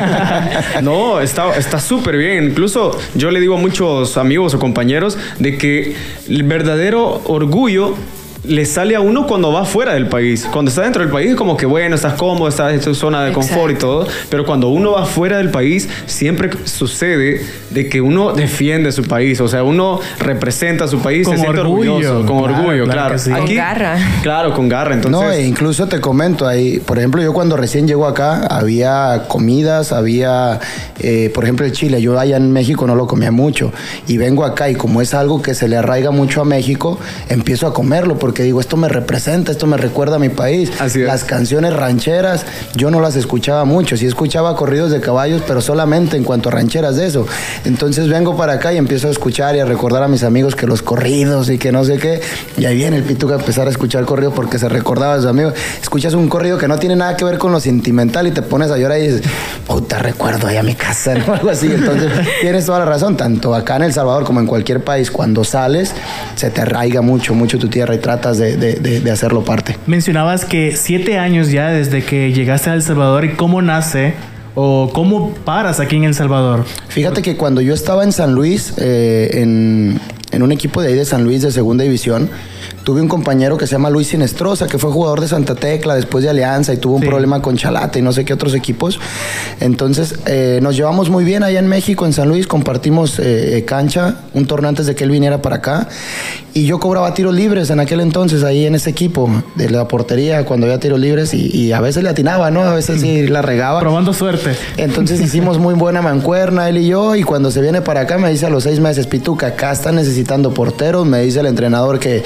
no, 0.81 1.19
está 1.21 1.79
súper 1.79 2.17
bien. 2.17 2.45
Incluso 2.45 2.97
yo 3.15 3.31
le 3.31 3.39
digo 3.39 3.55
a 3.55 3.59
muchos 3.59 4.17
amigos 4.17 4.53
o 4.53 4.59
compañeros 4.59 5.17
de 5.39 5.57
que 5.57 5.95
el 6.27 6.43
verdadero 6.43 7.21
orgullo 7.25 7.95
le 8.43 8.65
sale 8.65 8.95
a 8.95 9.01
uno 9.01 9.27
cuando 9.27 9.51
va 9.51 9.65
fuera 9.65 9.93
del 9.93 10.07
país. 10.07 10.47
Cuando 10.51 10.69
está 10.69 10.83
dentro 10.83 11.01
del 11.01 11.11
país 11.11 11.31
es 11.31 11.35
como 11.35 11.57
que 11.57 11.65
bueno, 11.65 11.95
estás 11.95 12.13
cómodo, 12.13 12.47
estás 12.47 12.73
en 12.73 12.79
tu 12.79 12.95
zona 12.95 13.23
de 13.23 13.33
confort 13.33 13.73
y 13.73 13.75
todo, 13.75 14.07
pero 14.29 14.45
cuando 14.45 14.69
uno 14.69 14.93
va 14.93 15.05
fuera 15.05 15.37
del 15.37 15.49
país 15.49 15.89
siempre 16.05 16.49
sucede 16.65 17.45
de 17.69 17.89
que 17.89 18.01
uno 18.01 18.33
defiende 18.33 18.91
su 18.91 19.03
país, 19.03 19.41
o 19.41 19.47
sea, 19.47 19.63
uno 19.63 19.99
representa 20.19 20.85
a 20.85 20.87
su 20.87 20.99
país, 20.99 21.27
con 21.27 21.35
se 21.35 21.41
siente 21.41 21.59
orgullo, 21.59 21.95
orgulloso, 21.95 22.25
con 22.25 22.37
orgullo, 22.37 22.85
claro. 22.85 23.15
con 23.17 23.55
garra. 23.55 23.97
Claro, 24.23 24.53
con 24.53 24.69
garra, 24.69 24.93
entonces. 24.93 25.21
No, 25.21 25.31
e 25.31 25.45
incluso 25.45 25.87
te 25.87 25.99
comento 25.99 26.47
ahí, 26.47 26.79
por 26.79 26.97
ejemplo, 26.97 27.21
yo 27.21 27.33
cuando 27.33 27.57
recién 27.57 27.87
llego 27.87 28.07
acá 28.07 28.47
había 28.47 29.25
comidas, 29.27 29.91
había, 29.91 30.59
eh, 30.99 31.29
por 31.33 31.43
ejemplo, 31.43 31.65
el 31.65 31.73
chile, 31.73 32.01
yo 32.01 32.17
allá 32.17 32.37
en 32.37 32.51
México 32.51 32.87
no 32.87 32.95
lo 32.95 33.07
comía 33.07 33.31
mucho 33.31 33.71
y 34.07 34.17
vengo 34.17 34.45
acá 34.45 34.69
y 34.69 34.75
como 34.75 35.01
es 35.01 35.13
algo 35.13 35.41
que 35.41 35.53
se 35.53 35.67
le 35.67 35.77
arraiga 35.77 36.11
mucho 36.11 36.41
a 36.41 36.45
México, 36.45 36.97
empiezo 37.27 37.67
a 37.67 37.73
comerlo 37.73 38.17
porque 38.17 38.28
digo, 38.43 38.59
esto 38.59 38.77
me 38.77 38.89
representa, 38.89 39.51
esto 39.51 39.67
me 39.67 39.77
recuerda 39.77 40.15
a 40.15 40.19
mi 40.19 40.29
país. 40.29 40.71
Las 40.95 41.23
canciones 41.23 41.73
rancheras, 41.73 42.45
yo 42.75 42.91
no 42.91 42.99
las 43.01 43.15
escuchaba 43.15 43.65
mucho, 43.65 43.97
sí 43.97 44.05
escuchaba 44.05 44.55
corridos 44.55 44.91
de 44.91 45.01
caballos, 45.01 45.41
pero 45.47 45.61
solamente 45.61 46.17
en 46.17 46.23
cuanto 46.23 46.49
a 46.49 46.51
rancheras 46.51 46.95
de 46.95 47.07
eso. 47.07 47.25
Entonces 47.65 48.07
vengo 48.07 48.35
para 48.35 48.53
acá 48.53 48.73
y 48.73 48.77
empiezo 48.77 49.07
a 49.07 49.11
escuchar 49.11 49.55
y 49.55 49.59
a 49.59 49.65
recordar 49.65 50.03
a 50.03 50.07
mis 50.07 50.23
amigos 50.23 50.55
que 50.55 50.67
los 50.67 50.81
corridos 50.81 51.49
y 51.49 51.57
que 51.57 51.71
no 51.71 51.83
sé 51.83 51.97
qué. 51.97 52.21
Y 52.57 52.65
ahí 52.65 52.75
viene 52.75 52.97
el 52.97 53.03
pituca 53.03 53.35
a 53.35 53.39
empezar 53.39 53.67
a 53.67 53.71
escuchar 53.71 54.05
corrido 54.05 54.31
porque 54.31 54.59
se 54.59 54.69
recordaba 54.69 55.13
a 55.13 55.17
sus 55.17 55.25
amigos. 55.27 55.53
Escuchas 55.81 56.13
un 56.13 56.27
corrido 56.29 56.57
que 56.57 56.67
no 56.67 56.77
tiene 56.77 56.95
nada 56.95 57.15
que 57.15 57.25
ver 57.25 57.37
con 57.37 57.51
lo 57.51 57.59
sentimental 57.59 58.27
y 58.27 58.31
te 58.31 58.41
pones 58.41 58.71
a 58.71 58.77
llorar 58.77 58.99
y 58.99 59.07
dices, 59.07 59.21
puta, 59.65 59.99
recuerdo 59.99 60.47
ahí 60.47 60.57
a 60.57 60.63
mi 60.63 60.75
casa 60.75 61.13
o 61.27 61.33
algo 61.33 61.49
así. 61.49 61.67
Entonces 61.67 62.11
tienes 62.41 62.65
toda 62.65 62.79
la 62.79 62.85
razón, 62.85 63.17
tanto 63.17 63.55
acá 63.55 63.77
en 63.77 63.83
El 63.83 63.93
Salvador 63.93 64.23
como 64.23 64.39
en 64.39 64.47
cualquier 64.47 64.83
país, 64.83 65.11
cuando 65.11 65.43
sales, 65.43 65.93
se 66.35 66.49
te 66.49 66.61
arraiga 66.61 67.01
mucho, 67.01 67.33
mucho 67.33 67.57
tu 67.57 67.67
tierra 67.67 67.95
y 67.95 67.99
tratas 67.99 68.18
de, 68.21 69.11
hacerlo 69.11 69.43
parte. 69.43 69.75
Mencionabas 69.87 70.45
que 70.45 70.75
siete 70.75 71.17
años 71.17 71.51
ya 71.51 71.69
desde 71.69 72.03
que 72.03 72.33
llegaste 72.33 72.69
a 72.69 72.73
El 72.73 72.81
Salvador 72.81 73.25
y 73.25 73.33
cómo 73.33 73.61
nace 73.61 74.13
o 74.55 74.91
cómo 74.93 75.33
paras 75.33 75.79
aquí 75.79 75.95
en 75.95 76.03
El 76.03 76.13
Salvador. 76.13 76.65
Fíjate 76.89 77.21
que 77.21 77.37
cuando 77.37 77.61
yo 77.61 77.73
estaba 77.73 78.03
en 78.03 78.11
San 78.11 78.33
Luis, 78.33 78.73
eh, 78.77 79.29
en, 79.41 79.99
en 80.31 80.43
un 80.43 80.51
equipo 80.51 80.81
de 80.81 80.89
ahí 80.89 80.95
de 80.95 81.05
San 81.05 81.23
Luis 81.23 81.41
de 81.41 81.51
segunda 81.51 81.83
división, 81.83 82.29
Tuve 82.83 83.01
un 83.01 83.07
compañero 83.07 83.57
que 83.57 83.67
se 83.67 83.73
llama 83.73 83.89
Luis 83.89 84.07
Sinestrosa, 84.07 84.67
que 84.67 84.77
fue 84.77 84.91
jugador 84.91 85.21
de 85.21 85.27
Santa 85.27 85.55
Tecla 85.55 85.95
después 85.95 86.23
de 86.23 86.29
Alianza 86.29 86.73
y 86.73 86.77
tuvo 86.77 86.95
un 86.95 87.01
problema 87.01 87.41
con 87.41 87.57
Chalate 87.57 87.99
y 87.99 88.01
no 88.01 88.11
sé 88.11 88.25
qué 88.25 88.33
otros 88.33 88.53
equipos. 88.53 88.99
Entonces 89.59 90.15
eh, 90.25 90.59
nos 90.61 90.75
llevamos 90.75 91.09
muy 91.09 91.23
bien 91.23 91.43
allá 91.43 91.59
en 91.59 91.67
México, 91.67 92.05
en 92.05 92.13
San 92.13 92.29
Luis, 92.29 92.47
compartimos 92.47 93.19
eh, 93.19 93.57
eh, 93.57 93.65
cancha 93.65 94.15
un 94.33 94.45
torneo 94.47 94.69
antes 94.69 94.85
de 94.85 94.95
que 94.95 95.03
él 95.03 95.11
viniera 95.11 95.41
para 95.41 95.57
acá. 95.57 95.87
Y 96.53 96.65
yo 96.65 96.79
cobraba 96.79 97.13
tiros 97.13 97.35
libres 97.35 97.69
en 97.69 97.79
aquel 97.79 97.99
entonces 97.99 98.43
ahí 98.43 98.65
en 98.65 98.75
ese 98.75 98.89
equipo 98.89 99.29
de 99.55 99.69
la 99.69 99.87
portería 99.87 100.45
cuando 100.45 100.65
había 100.65 100.79
tiros 100.79 100.99
libres 100.99 101.33
y, 101.33 101.71
a 101.71 101.81
veces 101.81 102.03
le 102.03 102.09
atinaba, 102.09 102.49
¿no? 102.49 102.61
A 102.63 102.73
veces 102.73 103.01
sí 103.01 103.27
la 103.27 103.43
regaba. 103.43 103.79
Probando 103.79 104.13
suerte. 104.13 104.55
Entonces 104.77 105.21
hicimos 105.21 105.59
muy 105.59 105.75
buena 105.75 106.01
mancuerna 106.01 106.67
él 106.69 106.79
y 106.79 106.87
yo 106.87 107.15
y 107.15 107.23
cuando 107.23 107.51
se 107.51 107.61
viene 107.61 107.81
para 107.81 108.01
acá 108.01 108.17
me 108.17 108.29
dice 108.31 108.47
a 108.47 108.49
los 108.49 108.63
seis 108.63 108.79
meses, 108.79 109.05
Pituca, 109.05 109.47
acá 109.47 109.71
está 109.71 109.91
necesitando 109.91 110.53
porteros, 110.53 111.05
me 111.05 111.21
dice 111.21 111.39
el 111.41 111.45
entrenador 111.45 111.99
que 111.99 112.23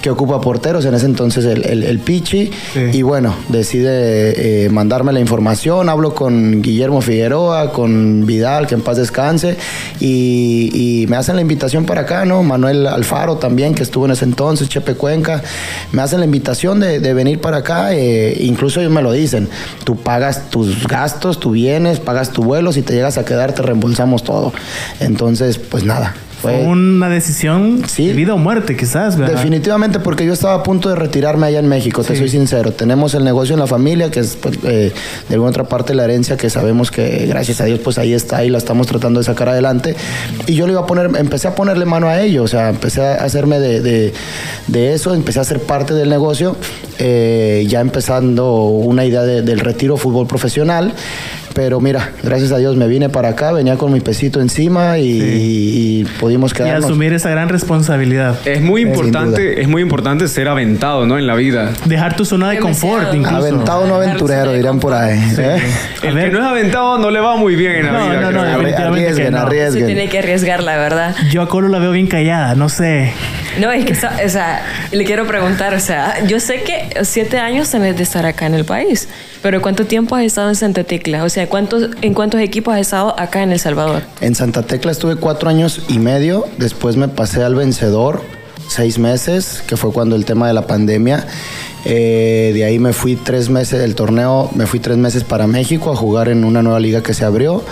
que 0.00 0.10
ocupa 0.10 0.40
porteros, 0.40 0.84
en 0.84 0.94
ese 0.94 1.06
entonces 1.06 1.44
el, 1.44 1.82
el, 1.82 1.98
Pichi. 1.98 2.50
Y 2.92 3.02
bueno, 3.02 3.34
decide 3.48 4.64
eh, 4.64 4.68
mandarme 4.70 5.12
la 5.12 5.20
información. 5.20 5.88
Hablo 5.88 6.14
con 6.14 6.62
Guillermo 6.62 7.00
Figueroa, 7.00 7.72
con 7.72 8.26
Vidal, 8.26 8.66
que 8.66 8.74
en 8.74 8.82
paz 8.82 8.96
descanse. 8.96 9.56
Y, 10.00 11.06
me 11.08 11.16
hacen 11.16 11.36
la 11.36 11.42
invitación 11.42 11.84
para 11.84 12.02
acá, 12.02 12.24
¿no? 12.24 12.42
Manuel 12.42 12.86
Alfaro 12.86 13.36
también, 13.36 13.74
que 13.74 13.82
estuvo 13.82 14.06
en 14.06 14.12
ese 14.12 14.24
entonces, 14.24 14.68
Chepe 14.68 14.94
Cuenca. 14.94 15.42
Me 15.92 16.02
hacen 16.02 16.18
la 16.18 16.24
invitación 16.24 16.80
de, 16.80 17.14
venir 17.14 17.40
para 17.40 17.58
acá. 17.58 17.94
Eh, 17.94 18.36
incluso 18.40 18.80
ellos 18.80 18.92
me 18.92 19.02
lo 19.02 19.12
dicen. 19.12 19.48
Tú 19.84 19.96
pagas 19.96 20.50
tus 20.50 20.86
gastos, 20.86 21.38
tú 21.38 21.52
vienes, 21.52 22.00
pagas 22.00 22.30
tu 22.30 22.42
vuelo. 22.42 22.72
Si 22.72 22.82
te 22.82 22.94
llegas 22.94 23.18
a 23.18 23.24
quedar, 23.24 23.52
te 23.52 23.62
reembolsamos 23.62 24.24
todo. 24.24 24.52
Entonces, 25.00 25.58
pues 25.58 25.84
nada, 25.84 26.14
fue 26.40 26.64
una 26.64 27.08
decisión 27.08 27.82
de 27.82 28.12
vida 28.12 28.34
o 28.34 28.38
muerte, 28.38 28.76
quizás. 28.76 29.16
Definitivamente, 29.16 30.00
porque 30.00 30.26
yo 30.26 30.32
estaba 30.32 30.54
a 30.54 30.62
punto 30.62 30.88
de 30.88 30.96
retirarme 30.96 31.46
allá 31.46 31.58
en 31.58 31.68
México, 31.68 32.02
te 32.04 32.14
soy 32.14 32.28
sincero. 32.28 32.72
Tenemos 32.72 33.14
el 33.14 33.24
negocio 33.24 33.54
en 33.54 33.60
la 33.60 33.66
familia, 33.66 34.10
que 34.10 34.20
es 34.20 34.36
pues, 34.36 34.58
eh, 34.64 34.92
de 35.28 35.34
alguna 35.34 35.50
otra 35.50 35.64
parte 35.64 35.94
la 35.94 36.04
herencia 36.04 36.36
que 36.36 36.50
sabemos 36.50 36.90
que, 36.90 37.26
gracias 37.26 37.60
a 37.60 37.64
Dios, 37.64 37.80
pues 37.82 37.98
ahí 37.98 38.12
está 38.12 38.44
y 38.44 38.50
la 38.50 38.58
estamos 38.58 38.86
tratando 38.86 39.20
de 39.20 39.24
sacar 39.24 39.48
adelante. 39.48 39.96
Y 40.46 40.54
yo 40.54 40.66
le 40.66 40.72
iba 40.72 40.82
a 40.82 40.86
poner, 40.86 41.10
empecé 41.16 41.48
a 41.48 41.54
ponerle 41.54 41.84
mano 41.84 42.08
a 42.08 42.20
ello, 42.20 42.42
o 42.42 42.48
sea, 42.48 42.68
empecé 42.68 43.02
a 43.02 43.14
hacerme 43.14 43.58
de, 43.58 44.12
eso, 44.68 45.14
empecé 45.14 45.40
a 45.40 45.44
ser 45.44 45.60
parte 45.60 45.94
del 45.94 46.10
negocio, 46.10 46.56
eh, 46.98 47.64
ya 47.68 47.80
empezando 47.80 48.64
una 48.64 49.04
idea 49.04 49.22
del 49.22 49.60
retiro 49.60 49.96
fútbol 49.96 50.26
profesional. 50.26 50.94
Pero 51.56 51.80
mira, 51.80 52.10
gracias 52.22 52.52
a 52.52 52.58
Dios 52.58 52.76
me 52.76 52.86
vine 52.86 53.08
para 53.08 53.30
acá, 53.30 53.50
venía 53.50 53.76
con 53.76 53.90
mi 53.90 54.00
pesito 54.00 54.42
encima 54.42 54.98
y, 54.98 56.06
pudimos 56.20 56.52
quedarnos. 56.52 56.84
Y 56.84 56.86
asumir 56.88 57.14
esa 57.14 57.30
gran 57.30 57.48
responsabilidad. 57.48 58.36
Es 58.44 58.60
muy 58.60 58.82
importante, 58.82 59.62
es 59.62 59.66
muy 59.66 59.80
importante 59.80 60.28
ser 60.28 60.48
aventado, 60.48 61.06
¿no? 61.06 61.16
En 61.16 61.26
la 61.26 61.34
vida. 61.34 61.72
Dejar 61.86 62.14
tu 62.14 62.26
zona 62.26 62.50
de 62.50 62.58
confort, 62.58 63.14
incluso. 63.14 63.36
Aventado 63.36 63.86
no 63.86 63.94
aventurero, 63.94 64.52
dirán 64.52 64.78
por 64.80 64.92
ahí. 64.92 65.18
¿eh? 65.38 65.62
El 66.02 66.14
que 66.14 66.28
no 66.28 66.40
es 66.40 66.44
aventado 66.44 66.98
no 66.98 67.10
le 67.10 67.20
va 67.20 67.36
muy 67.36 67.56
bien 67.56 67.76
en 67.76 67.86
la 67.86 68.04
vida. 68.04 68.20
No, 68.20 68.32
no, 68.32 68.42
arriesguen, 68.42 69.34
arriesguen. 69.34 69.86
Sí 69.86 69.86
tiene 69.86 70.10
que 70.10 70.18
arriesgar, 70.18 70.62
la 70.62 70.76
verdad. 70.76 71.16
Yo 71.30 71.40
a 71.40 71.48
Colo 71.48 71.68
la 71.68 71.78
veo 71.78 71.92
bien 71.92 72.06
callada, 72.06 72.54
no 72.54 72.68
sé. 72.68 73.14
No, 73.60 73.72
es 73.72 73.84
que, 73.84 73.92
o 73.92 74.28
sea, 74.28 74.62
le 74.92 75.04
quiero 75.04 75.26
preguntar, 75.26 75.74
o 75.74 75.80
sea, 75.80 76.24
yo 76.26 76.40
sé 76.40 76.62
que 76.62 77.04
siete 77.04 77.38
años 77.38 77.70
tenés 77.70 77.96
de 77.96 78.02
estar 78.02 78.26
acá 78.26 78.46
en 78.46 78.54
el 78.54 78.64
país, 78.64 79.08
pero 79.42 79.62
¿cuánto 79.62 79.86
tiempo 79.86 80.14
has 80.14 80.24
estado 80.24 80.48
en 80.50 80.56
Santa 80.56 80.84
Tecla? 80.84 81.24
O 81.24 81.28
sea, 81.28 81.48
¿cuántos, 81.48 81.90
¿en 82.02 82.12
cuántos 82.12 82.40
equipos 82.40 82.74
has 82.74 82.80
estado 82.80 83.18
acá 83.18 83.42
en 83.42 83.52
El 83.52 83.58
Salvador? 83.58 84.02
En 84.20 84.34
Santa 84.34 84.62
Tecla 84.62 84.92
estuve 84.92 85.16
cuatro 85.16 85.48
años 85.48 85.82
y 85.88 85.98
medio, 85.98 86.46
después 86.58 86.96
me 86.96 87.08
pasé 87.08 87.42
al 87.42 87.54
vencedor, 87.54 88.22
seis 88.68 88.98
meses, 88.98 89.62
que 89.66 89.76
fue 89.76 89.92
cuando 89.92 90.16
el 90.16 90.24
tema 90.24 90.48
de 90.48 90.54
la 90.54 90.66
pandemia. 90.66 91.26
Eh, 91.84 92.50
de 92.52 92.64
ahí 92.64 92.78
me 92.78 92.92
fui 92.92 93.16
tres 93.16 93.48
meses 93.48 93.78
del 93.78 93.94
torneo, 93.94 94.50
me 94.54 94.66
fui 94.66 94.80
tres 94.80 94.96
meses 94.96 95.24
para 95.24 95.46
México 95.46 95.92
a 95.92 95.96
jugar 95.96 96.28
en 96.28 96.44
una 96.44 96.62
nueva 96.62 96.80
liga 96.80 97.02
que 97.02 97.14
se 97.14 97.24
abrió. 97.24 97.64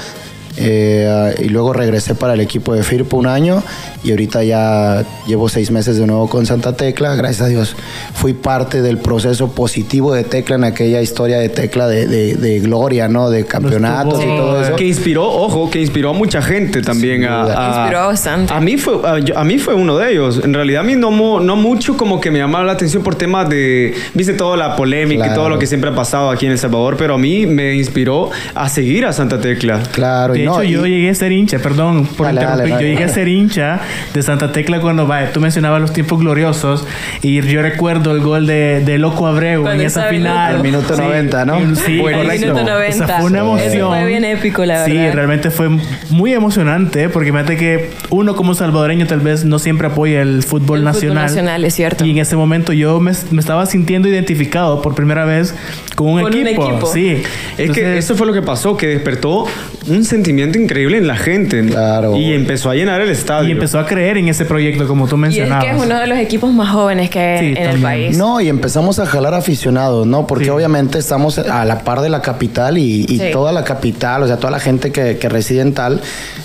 eh, 0.57 1.35
y 1.41 1.49
luego 1.49 1.73
regresé 1.73 2.15
para 2.15 2.35
el 2.35 2.41
equipo 2.41 2.75
de 2.75 2.85
Firpo 2.85 3.17
un 3.17 3.27
año 3.27 3.61
y 4.05 4.11
ahorita 4.11 4.45
ya 4.45 5.05
llevo 5.27 5.49
seis 5.49 5.71
meses 5.71 5.97
de 5.97 6.07
nuevo 6.07 6.29
con 6.29 6.45
Santa 6.47 6.77
Tecla. 6.77 7.15
Gracias 7.17 7.41
a 7.41 7.47
Dios 7.49 7.75
fui 8.15 8.35
parte 8.35 8.83
del 8.83 8.99
proceso 8.99 9.51
positivo 9.53 10.13
de 10.15 10.25
Tecla 10.25 10.57
en 10.57 10.65
aquella 10.65 11.01
historia 11.01 11.39
de 11.39 11.49
Tecla 11.49 11.89
de, 11.89 12.07
de- 12.07 12.35
de 12.37 12.61
gloria, 12.61 13.09
¿no? 13.09 13.31
De 13.31 13.45
campeonatos 13.47 14.23
y 14.23 14.27
todo 14.27 14.63
eso. 14.63 14.77
Que 14.77 14.87
inspiró, 14.87 15.25
ojo, 15.25 15.71
que 15.71 15.81
inspiró 15.81 16.11
a 16.11 16.13
mucha 16.13 16.43
gente 16.43 16.83
también. 16.83 17.25
A, 17.25 17.45
a- 17.45 17.79
Inspiró 17.81 18.07
bastante. 18.07 18.53
A 18.53 18.61
mí, 18.61 18.77
fue, 18.77 18.95
a, 19.05 19.41
a 19.41 19.45
mí 19.45 19.59
fue 19.59 19.75
uno 19.75 19.97
de 19.97 20.13
ellos. 20.13 20.41
En 20.45 20.53
realidad, 20.55 20.83
a 20.83 20.85
mí 20.85 20.95
no, 20.97 21.41
no 21.41 21.57
mucho 21.57 21.97
como 21.97 22.21
que 22.21 22.31
me 22.31 22.39
llamaba 22.39 22.65
la 22.65 22.73
atención 22.73 23.03
por 23.03 23.15
temas 23.15 23.49
de. 23.49 23.95
Viste 24.13 24.35
toda 24.35 24.57
la 24.57 24.77
polémica 24.77 25.25
y 25.25 25.29
Claro. 25.29 25.35
todo 25.41 25.49
lo 25.49 25.59
que 25.59 25.67
siempre 25.67 25.89
ha 25.91 25.95
pasado 25.95 26.31
aquí 26.31 26.45
en 26.47 26.53
El 26.53 26.59
Salvador, 26.59 26.97
pero 26.99 27.15
a 27.15 27.19
mí 27.19 27.47
me 27.47 27.75
inspiró 27.75 28.31
a 28.55 28.69
seguir 28.69 29.07
a 29.07 29.13
Santa 29.15 29.41
Tecla. 29.41 29.81
Claro, 29.93 30.35
De 30.35 30.41
y 30.41 30.43
hecho, 30.43 30.53
no, 30.53 30.63
yo 30.63 30.85
y- 30.87 30.91
llegué 30.91 31.11
a 31.11 31.15
ser 31.15 31.33
hincha, 31.33 31.59
perdón 31.59 32.07
por 32.07 32.27
Dale, 32.27 32.41
interrumpir. 32.41 32.71
dale, 32.71 32.71
dale. 32.75 32.85
Yo 32.85 32.91
llegué 32.93 33.05
a 33.05 33.09
ser 33.15 33.29
hincha 33.29 33.81
de 34.13 34.23
Santa 34.23 34.53
Tecla 34.53 34.81
cuando 34.81 35.07
vaya, 35.07 35.33
tú 35.33 35.41
mencionabas 35.41 35.81
los 35.81 35.93
tiempos 35.93 36.21
gloriosos 36.21 36.87
y 37.23 37.41
yo 37.43 37.63
recuerdo 37.63 38.13
el 38.13 38.21
gol 38.21 38.47
de, 38.47 38.83
de 38.85 38.99
Loco 38.99 39.27
Abreu 39.27 39.63
Cuando 39.63 39.81
en 39.83 39.87
esa 39.87 40.09
el 40.09 40.17
final. 40.17 40.57
Al 40.57 40.63
minuto 40.63 40.97
90, 40.97 41.45
¿no? 41.45 41.77
Sí, 41.77 42.01
El 42.01 42.03
correcto. 42.03 42.47
minuto 42.47 42.61
O 42.61 42.65
90. 42.65 43.07
sea, 43.07 43.17
fue 43.19 43.27
una 43.31 43.39
Eso 43.41 43.47
emoción. 43.59 43.89
fue 43.89 44.07
bien 44.07 44.25
épico, 44.25 44.65
la 44.65 44.85
Sí, 44.85 44.93
verdad. 44.93 45.15
realmente 45.15 45.51
fue 45.51 45.69
muy 46.11 46.33
emocionante 46.33 47.09
porque 47.09 47.31
fíjate 47.33 47.57
que 47.57 47.91
uno 48.11 48.35
como 48.37 48.55
salvadoreño 48.55 49.07
tal 49.07 49.21
vez 49.21 49.45
no 49.45 49.59
siempre 49.59 49.87
apoya 49.89 50.23
el 50.23 50.43
fútbol 50.43 50.55
El 50.55 50.65
fútbol 50.65 50.85
nacional. 50.85 51.25
nacional, 51.27 51.65
es 51.65 51.75
cierto. 51.75 52.05
Y 52.05 52.11
en 52.11 52.19
ese 52.19 52.37
momento 52.37 52.73
yo 52.73 53.01
me, 53.01 53.13
me 53.31 53.41
estaba 53.41 53.67
sintiendo 53.67 54.09
identificado 54.09 54.83
por 54.83 54.95
primera 54.95 55.25
vez 55.25 55.55
con 55.95 56.09
un, 56.09 56.23
Con 56.23 56.35
un 56.35 56.47
equipo. 56.47 56.71
equipo. 56.71 56.87
Sí. 56.93 57.11
Es 57.13 57.57
que 57.57 57.63
Entonces, 57.65 57.99
eso 58.05 58.15
fue 58.17 58.27
lo 58.27 58.33
que 58.33 58.43
pasó, 58.43 58.77
que 58.77 58.87
despertó 58.89 59.47
un 59.89 60.05
sentimiento 60.05 60.59
increíble 60.59 60.99
en 60.99 61.07
la 61.07 61.17
gente. 61.17 61.65
Claro. 61.67 62.17
Y 62.17 62.33
empezó 62.33 62.71
a 62.71 62.75
llenar 62.75 63.01
el 63.01 63.11
estadio. 63.11 63.49
y 63.49 63.53
empezó 63.53 63.79
a 63.79 63.84
creer 63.87 64.19
en 64.19 64.29
ese 64.29 64.45
proyecto 64.45 64.87
como 64.87 65.07
tú 65.07 65.15
Y 65.17 65.19
es 65.19 65.21
mencionabas. 65.21 65.65
que 65.65 65.71
es 65.71 65.77
uno 65.83 65.99
de 66.01 66.07
los 66.07 66.19
equipos 66.19 66.53
más 66.53 66.71
jóvenes 66.71 67.11
que 67.11 67.19
hay 67.19 67.39
Sí, 67.39 67.45
en 67.47 67.57
el 67.57 67.63
también. 67.65 67.83
país. 67.83 68.17
No, 68.19 68.41
y 68.41 68.49
empezamos 68.49 68.99
a 68.99 69.07
jalar 69.07 69.35
aficionados, 69.35 70.07
¿no? 70.07 70.27
Porque 70.27 70.45
Sí. 70.45 70.51
obviamente 70.51 70.99
estamos 70.99 71.39
a 71.39 71.65
la 71.65 71.81
par 71.85 72.01
de 72.01 72.09
la 72.09 72.23
capital 72.23 72.79
y, 72.79 73.05
y 73.09 73.19
Sí. 73.19 73.31
toda 73.33 73.53
la 73.53 73.65
capital, 73.65 74.23
o 74.23 74.27
sea, 74.27 74.37
toda 74.37 74.51
la 74.51 74.61
gente 74.61 74.93
que, 74.93 75.19
que 75.19 75.29
reside 75.29 75.61
en 75.61 75.75
tal, 75.75 76.01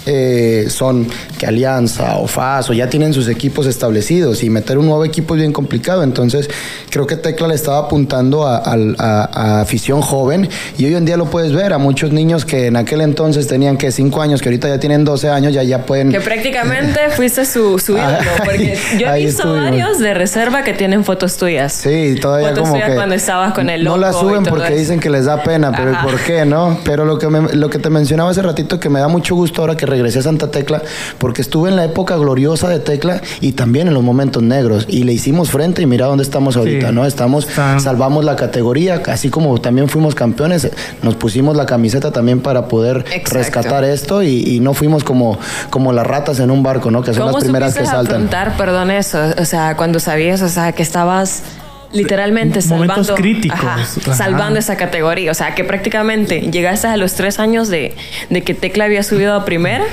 eh, 0.06 0.66
son 0.70 1.08
que 1.38 1.46
Alianza 1.46 2.18
o 2.18 2.28
FAS 2.28 2.70
o 2.70 2.74
ya 2.74 2.90
tienen 2.90 3.14
sus 3.14 3.28
equipos 3.28 3.66
establecidos 3.68 4.44
y 4.44 4.50
meter 4.50 4.78
un 4.78 4.86
nuevo 4.88 5.06
equipo 5.06 5.36
es 5.36 5.40
bien 5.42 5.54
complicado. 5.54 6.04
Entonces, 6.04 6.50
creo 6.90 7.06
que 7.08 7.16
Tecla 7.16 7.48
le 7.48 7.56
estaba 7.56 7.80
apuntando 7.80 8.46
a, 8.46 8.58
al- 8.58 8.96
a- 9.00 9.30
a 9.32 9.62
afición 9.62 10.02
joven 10.02 10.50
y 10.78 10.86
hoy 10.86 10.96
en 10.96 11.06
día 11.06 11.18
lo 11.18 11.26
puedes 11.26 11.54
ver 11.54 11.74
a 11.74 11.78
muchos 11.78 12.12
niños 12.12 12.46
que 12.46 12.68
en 12.68 12.76
aquel 12.76 13.02
entonces 13.02 13.48
tenían 13.48 13.78
que 13.78 13.92
5 13.92 14.22
años, 14.22 14.42
que 14.42 14.50
ahorita 14.50 14.68
ya 14.68 14.80
tienen 14.80 15.04
12 15.06 15.30
años, 15.30 15.54
ya, 15.54 15.64
ya 15.64 15.86
pueden... 15.86 16.12
Que 16.12 16.20
prácticamente 16.22 17.00
fuiste 17.30 17.46
su, 17.46 17.80
su 17.80 17.94
ídolo. 17.94 18.08
Ah, 18.10 18.42
Porque 18.44 18.78
yo 19.00 19.08
he 19.08 19.26
visto 19.26 19.54
varios 19.54 20.00
de 20.00 20.14
reserva 20.14 20.64
que 20.64 20.74
tienen 20.74 21.04
fotos 21.04 21.38
tuyas. 21.38 21.74
Sí, 21.74 22.16
todavía 22.22 22.50
Fotos 22.50 22.62
como 22.64 22.74
tuyas 22.74 22.90
que 22.90 22.96
cuando 22.96 23.16
estabas 23.16 23.54
con 23.54 23.70
el 23.70 23.84
no 23.84 23.98
la 23.98 24.08
loco 24.12 24.20
y 24.20 24.22
suben 24.30 24.44
todo 24.44 24.56
porque 24.56 24.68
eso. 24.74 24.80
dicen 24.80 25.00
que 25.00 25.10
les 25.10 25.26
da 25.26 25.44
pena, 25.44 25.72
pero 25.72 25.92
Ajá. 25.92 26.04
¿por 26.04 26.20
qué 26.22 26.46
no? 26.46 26.78
Pero 26.84 27.06
lo 27.06 27.18
que 27.20 27.28
me- 27.30 27.54
lo 27.54 27.70
que 27.70 27.80
te 27.80 27.90
mencionaba 27.90 28.32
hace 28.32 28.42
ratito 28.42 28.80
que 28.80 28.90
me 28.90 29.00
da 29.00 29.08
mucho 29.08 29.36
gusto 29.36 29.62
ahora 29.62 29.76
que 29.78 29.86
regresé 29.86 30.20
a 30.20 30.24
Santa 30.24 30.50
Tecla 30.52 30.82
porque 31.18 31.42
estuve 31.42 31.70
en 31.70 31.76
la 31.76 31.86
época 31.86 32.16
gloriosa 32.18 32.68
de 32.70 32.80
Tecla 32.80 33.22
y 33.42 33.54
también 33.54 33.88
en 33.88 33.94
los 33.94 34.04
momentos 34.04 34.42
negros 34.44 34.86
y 34.88 35.04
le 35.04 35.14
hicimos 35.14 35.50
frente 35.52 35.82
y 35.82 35.86
mira 35.86 36.06
dónde 36.08 36.24
estamos 36.24 36.58
ahorita, 36.58 36.90
Sí. 36.90 36.94
¿no? 36.96 37.06
Estamos 37.06 37.48
Están- 37.48 37.80
salvamos 37.80 38.26
la 38.26 38.36
categoría, 38.36 39.02
así 39.08 39.30
como 39.30 39.60
también 39.60 39.90
fuimos 39.90 40.16
campeones, 40.16 40.70
nos 41.04 41.16
pusimos 41.16 41.56
la 41.56 41.66
camiseta 41.66 42.12
también 42.12 42.40
para 42.42 42.68
poder 42.68 43.06
Exacto. 43.12 43.34
rescatar 43.36 43.84
esto 43.84 44.24
y, 44.24 44.44
y 44.48 44.60
no 44.60 44.74
fuimos 44.74 45.04
como 45.04 45.38
como 45.70 45.94
las 45.94 46.06
ratas 46.08 46.40
en 46.40 46.52
un 46.52 46.64
barco, 46.64 46.92
¿no? 46.92 47.02
Que 47.04 47.14
son 47.20 47.28
¿Cómo 47.28 47.38
las 47.38 47.44
primeras 47.44 47.74
que 47.76 47.86
saltan. 47.86 48.16
afrontar, 48.16 48.58
perdón, 48.58 48.92
eso? 48.92 49.20
O 49.38 49.46
sea, 49.46 49.76
cuando 49.76 50.00
sabías, 50.00 50.42
o 50.42 50.50
sea, 50.50 50.72
que 50.72 50.84
estabas 50.84 51.44
literalmente 51.92 52.60
Momentos 52.68 53.08
salvando, 53.08 53.16
críticos. 53.16 53.60
Ajá, 53.60 53.82
Ajá. 53.82 54.14
salvando 54.16 54.60
esa 54.60 54.78
categoría. 54.78 55.32
O 55.32 55.34
sea, 55.34 55.56
que 55.56 55.64
prácticamente 55.64 56.42
llegaste 56.42 56.88
a 56.88 56.98
los 56.98 57.14
tres 57.14 57.40
años 57.40 57.68
de, 57.70 57.96
de 58.30 58.44
que 58.44 58.54
Tecla 58.54 58.86
había 58.86 59.04
subido 59.04 59.34
a 59.34 59.46
primera 59.46 59.86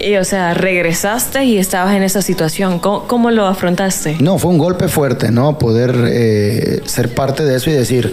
y, 0.00 0.16
o 0.16 0.24
sea, 0.24 0.54
regresaste 0.54 1.44
y 1.44 1.58
estabas 1.58 1.94
en 1.94 2.02
esa 2.02 2.22
situación. 2.22 2.78
¿Cómo, 2.78 3.06
cómo 3.06 3.30
lo 3.30 3.46
afrontaste? 3.46 4.16
No, 4.20 4.38
fue 4.38 4.50
un 4.50 4.58
golpe 4.58 4.88
fuerte, 4.88 5.30
¿no? 5.30 5.58
Poder 5.58 5.94
eh, 6.08 6.80
ser 6.86 7.14
parte 7.14 7.44
de 7.44 7.56
eso 7.56 7.70
y 7.70 7.74
decir, 7.74 8.12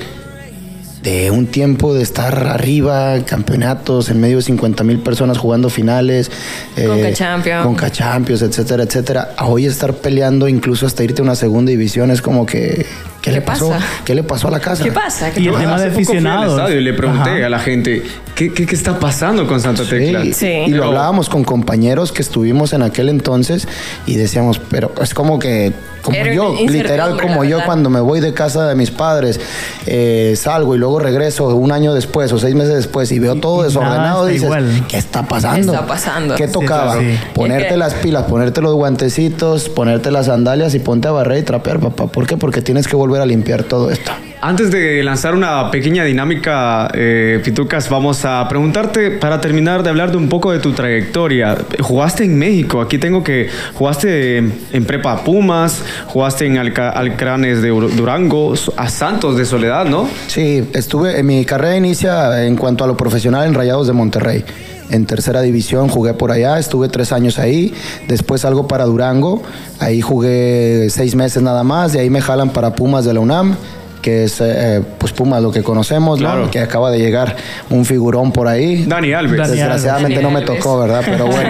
de 1.03 1.31
un 1.31 1.47
tiempo 1.47 1.93
de 1.93 2.03
estar 2.03 2.47
arriba, 2.47 3.15
campeonatos, 3.25 4.09
en 4.09 4.19
medio 4.19 4.37
de 4.37 4.43
50 4.43 4.83
mil 4.83 4.99
personas 4.99 5.37
jugando 5.37 5.69
finales, 5.69 6.29
Conca 6.75 7.13
Champions. 7.13 7.65
Conca 7.65 7.89
Champions, 7.91 8.41
etcétera, 8.41 8.83
etcétera, 8.83 9.29
a 9.37 9.45
hoy 9.45 9.65
estar 9.65 9.93
peleando 9.93 10.47
incluso 10.47 10.85
hasta 10.85 11.03
irte 11.03 11.21
a 11.21 11.23
una 11.23 11.35
segunda 11.35 11.69
división 11.71 12.11
es 12.11 12.21
como 12.21 12.45
que, 12.45 12.85
¿qué, 13.21 13.29
¿Qué 13.29 13.31
le 13.31 13.41
pasó? 13.41 13.69
pasa? 13.69 13.85
¿Qué 14.03 14.13
le 14.15 14.23
pasó 14.23 14.49
a 14.49 14.51
la 14.51 14.59
casa? 14.59 14.83
¿Qué 14.83 14.91
pasa? 14.91 15.31
¿Qué 15.31 15.39
Y 15.39 15.47
el 15.47 15.55
tema 15.55 15.77
de 15.77 15.85
al 15.85 15.91
aficionados. 15.91 16.57
estadio 16.59 16.79
y 16.79 16.83
le 16.83 16.93
pregunté 16.93 17.29
Ajá. 17.29 17.45
a 17.45 17.49
la 17.49 17.59
gente, 17.59 18.03
¿qué, 18.39 18.53
qué, 18.53 18.65
qué 18.65 18.75
está 18.75 18.97
pasando 18.97 19.45
con 19.45 19.59
Santa 19.59 19.83
Sí, 19.83 19.89
Tecla? 19.89 20.23
Sí. 20.33 20.47
Y 20.47 20.69
lo 20.69 20.85
hablábamos 20.85 21.27
con 21.27 21.43
compañeros 21.43 22.13
que 22.13 22.21
estuvimos 22.21 22.71
en 22.71 22.81
aquel 22.83 23.09
entonces 23.09 23.67
y 24.05 24.15
decíamos, 24.15 24.61
pero 24.69 24.93
es 25.01 25.13
como 25.13 25.39
que, 25.39 25.73
como 26.01 26.15
Era 26.15 26.33
yo, 26.33 26.55
literal, 26.65 27.19
como 27.19 27.43
yo 27.43 27.59
cuando 27.65 27.89
me 27.89 27.99
voy 27.99 28.21
de 28.21 28.33
casa 28.33 28.65
de 28.65 28.75
mis 28.75 28.91
padres, 28.91 29.41
eh, 29.85 30.35
salgo 30.37 30.73
y 30.73 30.77
luego 30.77 30.99
regreso 30.99 31.47
un 31.53 31.73
año 31.73 31.93
después 31.93 32.31
o 32.31 32.39
seis 32.39 32.55
meses 32.55 32.75
después 32.75 33.11
y 33.11 33.19
veo 33.19 33.35
todo 33.35 33.63
y 33.63 33.65
desordenado, 33.65 34.25
dices, 34.27 34.43
igual. 34.43 34.85
¿qué 34.87 34.97
está 34.97 35.23
pasando? 35.27 35.73
¿Qué 35.73 35.77
está 35.77 35.85
pasando? 35.85 36.35
¿Qué 36.35 36.47
Sí, 36.47 36.53
tocaba? 36.53 36.97
Sí. 36.97 37.19
Ponerte 37.33 37.75
las 37.75 37.93
pilas, 37.95 38.23
ponerte 38.23 38.61
los 38.61 38.73
guantecitos, 38.75 39.67
ponerte 39.67 40.11
las 40.11 40.27
sandalias 40.27 40.73
y 40.75 40.79
ponte 40.79 41.09
a 41.09 41.11
barrer 41.11 41.39
y 41.39 41.43
trapear, 41.43 41.81
papá. 41.81 42.07
¿Por 42.07 42.25
qué? 42.25 42.37
Porque 42.37 42.61
tienes 42.61 42.87
que 42.87 42.95
volver 42.95 43.21
a 43.21 43.25
limpiar 43.25 43.63
todo 43.63 43.91
esto. 43.91 44.13
Antes 44.41 44.71
de 44.71 45.03
lanzar 45.03 45.35
una 45.35 45.69
pequeña 45.69 46.05
dinámica, 46.05 46.89
eh, 46.93 47.41
Pitucas, 47.43 47.89
vamos 47.89 48.23
a 48.23 48.47
preguntarte 48.47 49.11
para 49.11 49.41
terminar 49.41 49.83
de 49.83 49.89
hablar 49.89 50.11
de 50.11 50.17
un 50.17 50.29
poco 50.29 50.53
de 50.53 50.59
tu 50.59 50.71
trayectoria. 50.71 51.57
Jugaste 51.81 52.23
en 52.23 52.39
México, 52.39 52.79
aquí 52.79 52.97
tengo 52.99 53.21
que 53.21 53.49
jugaste 53.73 54.37
en 54.37 54.85
Prepa 54.87 55.25
Pumas, 55.25 55.83
jugaste 56.07 56.45
en 56.45 56.57
Alca- 56.57 56.89
Alcranes 56.91 57.61
de 57.61 57.73
Ur- 57.73 57.89
Durango, 57.89 58.53
a 58.77 58.87
Santos 58.87 59.35
de 59.35 59.43
Soledad, 59.43 59.85
¿no? 59.87 60.07
Sí, 60.27 60.63
estuve, 60.73 61.19
en 61.19 61.25
mi 61.25 61.43
carrera 61.43 61.75
inicia 61.75 62.45
en 62.45 62.55
cuanto 62.55 62.85
a 62.85 62.87
lo 62.87 62.95
profesional 62.95 63.45
en 63.45 63.53
Rayados 63.53 63.87
de 63.87 63.93
Monterrey. 63.93 64.45
En 64.89 65.05
tercera 65.05 65.41
división 65.41 65.89
jugué 65.89 66.13
por 66.13 66.31
allá, 66.31 66.57
estuve 66.59 66.87
tres 66.87 67.11
años 67.11 67.39
ahí, 67.39 67.73
después 68.07 68.41
salgo 68.41 68.69
para 68.69 68.85
Durango, 68.85 69.43
ahí 69.79 69.99
jugué 69.99 70.87
seis 70.89 71.13
meses 71.13 71.43
nada 71.43 71.65
más, 71.65 71.91
de 71.91 71.99
ahí 71.99 72.09
me 72.09 72.21
jalan 72.21 72.51
para 72.51 72.73
Pumas 72.73 73.03
de 73.05 73.13
la 73.13 73.19
UNAM, 73.19 73.55
que 74.01 74.23
es 74.25 74.39
eh, 74.41 74.81
pues 74.97 75.13
Pumas 75.13 75.41
lo 75.41 75.51
que 75.51 75.63
conocemos, 75.63 76.19
¿no? 76.19 76.29
Claro. 76.29 76.51
que 76.51 76.59
acaba 76.59 76.91
de 76.91 76.99
llegar 76.99 77.35
un 77.69 77.85
figurón 77.85 78.31
por 78.31 78.47
ahí. 78.47 78.85
Dani 78.85 79.13
Alves. 79.13 79.37
Dani 79.37 79.51
Desgraciadamente 79.51 80.19
Alves. 80.19 80.33
no 80.33 80.39
me 80.39 80.45
tocó, 80.45 80.79
¿verdad? 80.79 81.01
Pero 81.05 81.27
bueno, 81.27 81.49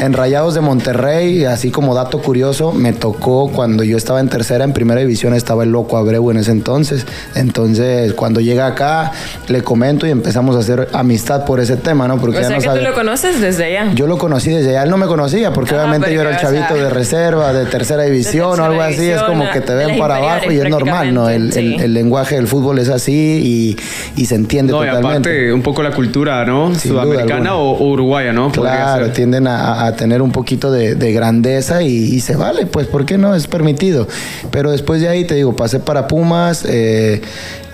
en 0.00 0.12
Rayados 0.12 0.54
de 0.54 0.60
Monterrey, 0.60 1.44
así 1.44 1.70
como 1.70 1.94
dato 1.94 2.20
curioso, 2.20 2.72
me 2.72 2.92
tocó 2.92 3.50
cuando 3.50 3.84
yo 3.84 3.96
estaba 3.96 4.20
en 4.20 4.28
tercera, 4.28 4.64
en 4.64 4.72
primera 4.72 5.00
división 5.00 5.34
estaba 5.34 5.64
el 5.64 5.70
loco 5.70 5.96
Abreu 5.96 6.30
en 6.30 6.38
ese 6.38 6.50
entonces. 6.50 7.06
Entonces, 7.34 8.12
cuando 8.14 8.40
llega 8.40 8.66
acá, 8.66 9.12
le 9.48 9.62
comento 9.62 10.06
y 10.06 10.10
empezamos 10.10 10.56
a 10.56 10.60
hacer 10.60 10.88
amistad 10.92 11.44
por 11.44 11.60
ese 11.60 11.76
tema, 11.76 12.08
¿no? 12.08 12.18
Porque 12.18 12.38
O 12.38 12.40
ya 12.40 12.48
sea, 12.48 12.56
no 12.56 12.62
que 12.62 12.78
tú 12.80 12.84
lo 12.84 12.94
conoces 12.94 13.40
desde 13.40 13.64
allá. 13.64 13.92
Yo 13.94 14.06
lo 14.06 14.18
conocí 14.18 14.50
desde 14.50 14.70
allá, 14.70 14.82
él 14.84 14.90
no 14.90 14.96
me 14.96 15.06
conocía 15.06 15.52
porque 15.52 15.74
Ah, 15.74 15.78
obviamente 15.82 16.12
yo 16.14 16.20
era 16.20 16.30
el 16.30 16.36
porque, 16.36 16.46
o 16.46 16.50
sea, 16.50 16.66
chavito 16.66 16.84
de 16.84 16.90
reserva, 16.90 17.52
de 17.52 17.66
tercera 17.66 18.02
división 18.04 18.46
o 18.46 18.50
tercera 18.50 18.66
algo 18.66 18.82
así, 18.82 19.10
es 19.10 19.22
como 19.22 19.50
que 19.50 19.60
te 19.60 19.74
ven 19.74 19.98
para 19.98 20.16
abajo 20.16 20.50
y 20.50 20.58
es 20.58 20.68
normal, 20.68 21.12
¿no? 21.14 21.28
Sí. 21.28 21.76
el 21.78 21.85
lenguaje 21.94 22.36
del 22.36 22.46
fútbol 22.46 22.78
es 22.78 22.88
así 22.88 23.76
y, 24.16 24.20
y 24.20 24.26
se 24.26 24.34
entiende 24.34 24.72
No, 24.72 24.84
y 24.84 24.88
aparte 24.88 25.52
un 25.52 25.62
poco 25.62 25.82
la 25.82 25.90
cultura, 25.90 26.44
¿no? 26.44 26.74
Sin 26.74 26.92
Sudamericana 26.92 27.54
o, 27.56 27.72
o 27.72 27.90
uruguaya, 27.90 28.32
¿no? 28.32 28.50
Claro, 28.52 29.10
tienden 29.10 29.46
a, 29.46 29.86
a 29.86 29.96
tener 29.96 30.22
un 30.22 30.32
poquito 30.32 30.70
de, 30.70 30.94
de 30.94 31.12
grandeza 31.12 31.82
y, 31.82 31.88
y 31.88 32.20
se 32.20 32.36
vale, 32.36 32.66
pues, 32.66 32.86
¿por 32.86 33.04
qué 33.04 33.18
no? 33.18 33.34
Es 33.34 33.46
permitido. 33.46 34.06
Pero 34.50 34.70
después 34.70 35.00
de 35.00 35.08
ahí, 35.08 35.24
te 35.24 35.34
digo, 35.34 35.54
pasé 35.56 35.80
para 35.80 36.06
Pumas, 36.08 36.64
eh, 36.68 37.20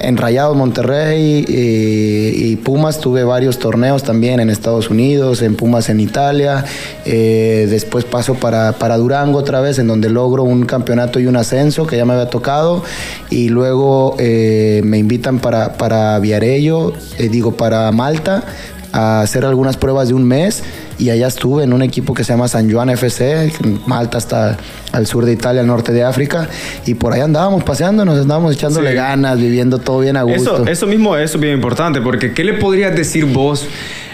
en 0.02 0.16
Rayados 0.16 0.56
Monterrey 0.56 1.44
y, 1.48 2.52
y 2.52 2.56
Pumas 2.56 3.00
tuve 3.00 3.24
varios 3.24 3.58
torneos 3.58 4.02
también 4.02 4.40
en 4.40 4.50
Estados 4.50 4.90
Unidos, 4.90 5.42
en 5.42 5.56
Pumas 5.56 5.88
en 5.88 6.00
Italia. 6.00 6.64
eh, 7.04 7.66
después 7.68 8.04
paso 8.04 8.34
para, 8.34 8.96
Durango 8.96 9.38
otra 9.38 9.60
vez, 9.60 9.78
en 9.78 9.86
donde 9.86 10.08
logro 10.10 10.42
un 10.44 10.64
campeonato 10.64 11.20
y 11.20 11.26
un 11.26 11.36
ascenso 11.36 11.86
que 11.86 11.96
ya 11.96 12.04
me 12.04 12.14
había 12.14 12.30
tocado. 12.30 12.82
Y 13.30 13.48
luego 13.48 14.16
eh, 14.18 14.82
me 14.84 14.98
invitan 14.98 15.38
para, 15.38 15.74
para 15.74 16.18
Viarello, 16.18 16.92
eh, 17.18 17.28
digo, 17.28 17.52
para 17.52 17.90
Malta 17.92 18.44
a 18.92 19.22
hacer 19.22 19.44
algunas 19.46 19.76
pruebas 19.76 20.08
de 20.08 20.14
un 20.14 20.24
mes 20.24 20.62
y 21.02 21.10
allá 21.10 21.26
estuve 21.26 21.64
en 21.64 21.72
un 21.72 21.82
equipo 21.82 22.14
que 22.14 22.22
se 22.22 22.32
llama 22.32 22.46
San 22.46 22.70
Juan 22.70 22.88
FC, 22.88 23.52
Malta 23.86 24.18
hasta 24.18 24.56
al 24.92 25.06
sur 25.08 25.24
de 25.24 25.32
Italia, 25.32 25.60
al 25.60 25.66
norte 25.66 25.92
de 25.92 26.04
África 26.04 26.48
y 26.86 26.94
por 26.94 27.12
ahí 27.12 27.20
andábamos 27.20 27.64
paseando, 27.64 28.04
nos 28.04 28.20
andábamos 28.20 28.54
echándole 28.54 28.90
Sí. 28.90 28.96
ganas, 28.96 29.38
viviendo 29.40 29.78
todo 29.78 29.98
bien 29.98 30.16
a 30.16 30.22
gusto. 30.22 30.62
Eso, 30.62 30.66
eso 30.66 30.86
mismo 30.86 31.16
eso 31.16 31.38
es 31.38 31.40
bien 31.40 31.54
importante, 31.54 32.00
porque 32.00 32.32
¿qué 32.34 32.44
le 32.44 32.54
podrías 32.54 32.94
decir 32.94 33.24
vos 33.24 33.66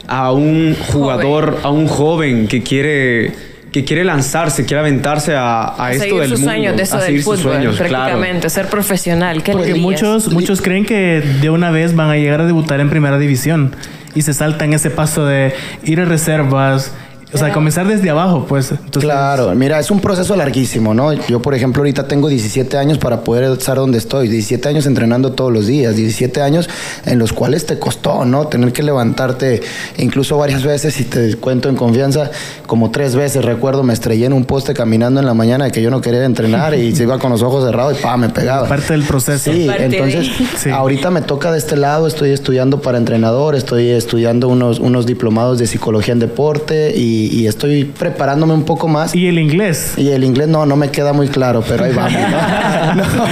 a 0.07 0.33
un 0.33 0.75
jugador, 0.91 1.59
a 1.63 1.71
un 1.71 1.89
joven 1.89 2.49
que 2.49 2.63
quiere 2.63 3.35
que 3.71 3.85
quiere 3.85 4.03
lanzarse, 4.03 4.65
quiere 4.65 4.81
aventarse 4.81 5.35
a, 5.35 5.75
a, 5.77 5.93
esto 5.93 6.05
seguir 6.05 6.21
del 6.21 6.31
sus 6.31 6.39
mundo, 6.41 6.53
sueños 6.53 6.77
de 6.79 6.83
eso 6.85 6.97
a 6.97 7.03
del 7.03 7.23
fútbol, 7.23 7.39
sueños, 7.39 7.77
claro. 7.77 7.93
prácticamente, 7.93 8.49
ser 8.49 8.67
profesional. 8.69 9.43
¿Qué 9.43 9.53
le 9.53 9.59
Porque 9.59 9.75
muchos, 9.75 10.33
muchos 10.33 10.63
creen 10.63 10.87
que 10.87 11.23
de 11.43 11.51
una 11.51 11.71
vez 11.71 11.95
van 11.95 12.09
a 12.09 12.17
llegar 12.17 12.41
a 12.41 12.47
debutar 12.47 12.81
en 12.81 12.89
primera 12.89 13.19
división 13.19 13.77
y 14.15 14.23
se 14.23 14.35
saltan 14.35 14.73
ese 14.73 14.91
paso 14.91 15.25
de 15.25 15.55
ir 15.85 16.01
a 16.01 16.05
reservas, 16.05 16.93
o 17.33 17.37
sea, 17.39 17.53
comenzar 17.53 17.87
desde 17.87 18.09
abajo, 18.11 18.47
pues. 18.49 18.71
Entonces, 18.71 19.03
Claro, 19.03 19.55
mira, 19.55 19.79
es 19.79 19.91
un 19.91 20.01
proceso 20.01 20.35
larguísimo, 20.37 20.95
¿no? 20.95 21.13
Yo, 21.13 21.41
por 21.43 21.55
ejemplo, 21.55 21.81
ahorita 21.81 22.09
tengo 22.09 22.29
17 22.29 22.77
años 22.79 22.99
para 22.99 23.21
poder 23.23 23.45
estar 23.53 23.77
donde 23.77 23.99
estoy, 23.99 24.29
17 24.29 24.69
años 24.69 24.87
entrenando 24.87 25.33
todos 25.33 25.53
los 25.53 25.67
días, 25.67 25.95
17 25.97 26.41
años 26.41 26.69
en 27.05 27.19
los 27.19 27.33
cuales 27.33 27.67
te 27.67 27.79
costó, 27.79 28.25
¿no? 28.25 28.47
Tener 28.47 28.73
que 28.73 28.83
levantarte 28.83 29.61
incluso 29.99 30.39
varias 30.39 30.63
veces, 30.65 30.99
y 31.01 31.05
te 31.05 31.35
cuento 31.37 31.69
en 31.69 31.77
confianza, 31.77 32.31
como 32.67 32.91
tres 32.91 33.15
veces, 33.15 33.45
recuerdo, 33.45 33.83
me 33.83 33.93
estrellé 33.93 34.27
en 34.27 34.33
un 34.33 34.45
poste 34.45 34.73
caminando 34.75 35.21
en 35.21 35.27
la 35.27 35.35
mañana 35.35 35.67
de 35.67 35.71
que 35.71 35.83
yo 35.83 35.91
no 35.91 36.01
quería 36.01 36.25
entrenar 36.25 36.75
y 36.75 36.95
se 36.95 37.03
iba 37.03 37.19
con 37.19 37.31
los 37.31 37.43
ojos 37.43 37.65
cerrados 37.65 37.99
y 37.99 38.03
pa, 38.03 38.17
me 38.17 38.29
pegaba. 38.31 38.69
Parte 38.69 38.93
del 38.95 39.03
proceso. 39.03 39.53
Sí, 39.53 39.67
Parte 39.67 39.89
de- 39.89 39.97
entonces 39.97 40.29
Sí. 40.59 40.71
ahorita 40.71 41.11
me 41.11 41.21
toca 41.23 41.53
de 41.53 41.59
este 41.59 41.77
lado, 41.77 42.07
estoy 42.07 42.31
estudiando 42.31 42.81
para 42.81 42.97
entrenador, 42.99 43.55
estoy 43.55 43.91
estudiando 43.91 44.49
unos, 44.49 44.81
unos 44.81 45.05
diplomados 45.07 45.59
de 45.59 45.67
psicología 45.67 46.13
en 46.13 46.21
deporte 46.21 46.95
y, 46.97 47.18
y 47.27 47.47
estoy 47.47 47.85
preparándome 47.85 48.55
un 48.55 48.65
poco 48.65 48.89
más. 48.89 49.15
Y 49.15 49.27
el 49.27 49.39
inglés. 49.39 49.93
Y 49.97 50.09
el 50.09 50.25
inglés 50.25 50.49
no, 50.49 50.65
no 50.67 50.77
me 50.77 50.91
queda 50.91 51.13
muy 51.13 51.29
claro, 51.29 51.63
pero 51.67 51.85
ahí 51.85 51.93
vamos. 51.93 52.13
¿no? 52.97 53.05
No. 53.05 53.25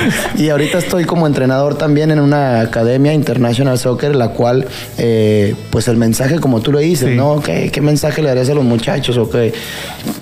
Y 0.43 0.49
ahorita 0.51 0.79
estoy 0.79 1.05
como 1.05 1.27
entrenador 1.27 1.77
también 1.79 2.11
en 2.11 2.21
una 2.21 2.61
academia 2.61 3.13
International 3.15 3.79
Soccer, 3.79 4.15
la 4.17 4.29
cual, 4.31 4.67
eh, 4.99 5.55
pues 5.71 5.89
el 5.89 5.97
mensaje, 5.97 6.39
como 6.41 6.61
tú 6.61 6.73
lo 6.73 6.79
dices, 6.79 7.11
Sí. 7.11 7.15
¿no? 7.17 7.41
¿Qué, 7.41 7.71
qué 7.73 7.81
mensaje 7.81 8.23
le 8.23 8.29
darías 8.29 8.49
a 8.51 8.55
los 8.55 8.65
muchachos? 8.65 9.17
O 9.17 9.31
qué? 9.31 9.53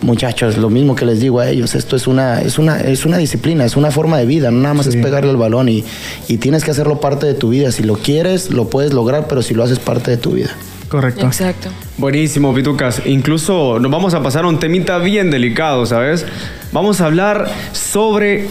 muchachos, 0.03 0.57
lo 0.59 0.69
mismo 0.71 0.95
que 0.95 1.07
les 1.07 1.21
digo 1.21 1.41
a 1.41 1.49
ellos, 1.49 1.75
esto 1.75 1.97
es 1.97 2.07
una, 2.07 2.41
es 2.43 2.59
una, 2.59 2.81
es 2.81 3.05
una 3.07 3.17
disciplina, 3.17 3.65
es 3.65 3.77
una 3.77 3.91
forma 3.91 4.19
de 4.19 4.27
vida, 4.27 4.51
no 4.51 4.61
nada 4.61 4.75
más 4.75 4.85
Sí. 4.87 4.91
es 4.99 5.03
pegarle 5.03 5.31
el 5.31 5.37
balón 5.39 5.69
y, 5.71 5.83
y 6.29 6.37
tienes 6.37 6.63
que 6.65 6.71
hacerlo 6.73 7.01
parte 7.01 7.27
de 7.27 7.33
tu 7.35 7.49
vida. 7.49 7.73
Si 7.73 7.83
lo 7.83 7.95
quieres, 7.95 8.51
lo 8.51 8.69
puedes 8.69 8.93
lograr, 8.93 9.27
pero 9.29 9.41
si 9.41 9.55
lo 9.55 9.63
haces 9.65 9.79
parte 9.79 10.11
de 10.11 10.17
tu 10.19 10.33
vida. 10.33 10.51
Correcto. 10.95 11.27
Exacto. 11.27 11.71
Buenísimo, 11.99 12.55
Pitucas. 12.55 13.03
Incluso 13.05 13.81
nos 13.81 13.91
vamos 13.91 14.15
a 14.15 14.23
pasar 14.23 14.45
a 14.45 14.47
un 14.47 14.61
temita 14.61 14.99
bien 14.99 15.29
delicado, 15.29 15.85
¿sabes? 15.87 16.25
Vamos 16.71 17.01
a 17.01 17.07
hablar 17.07 17.51
sobre 17.73 18.47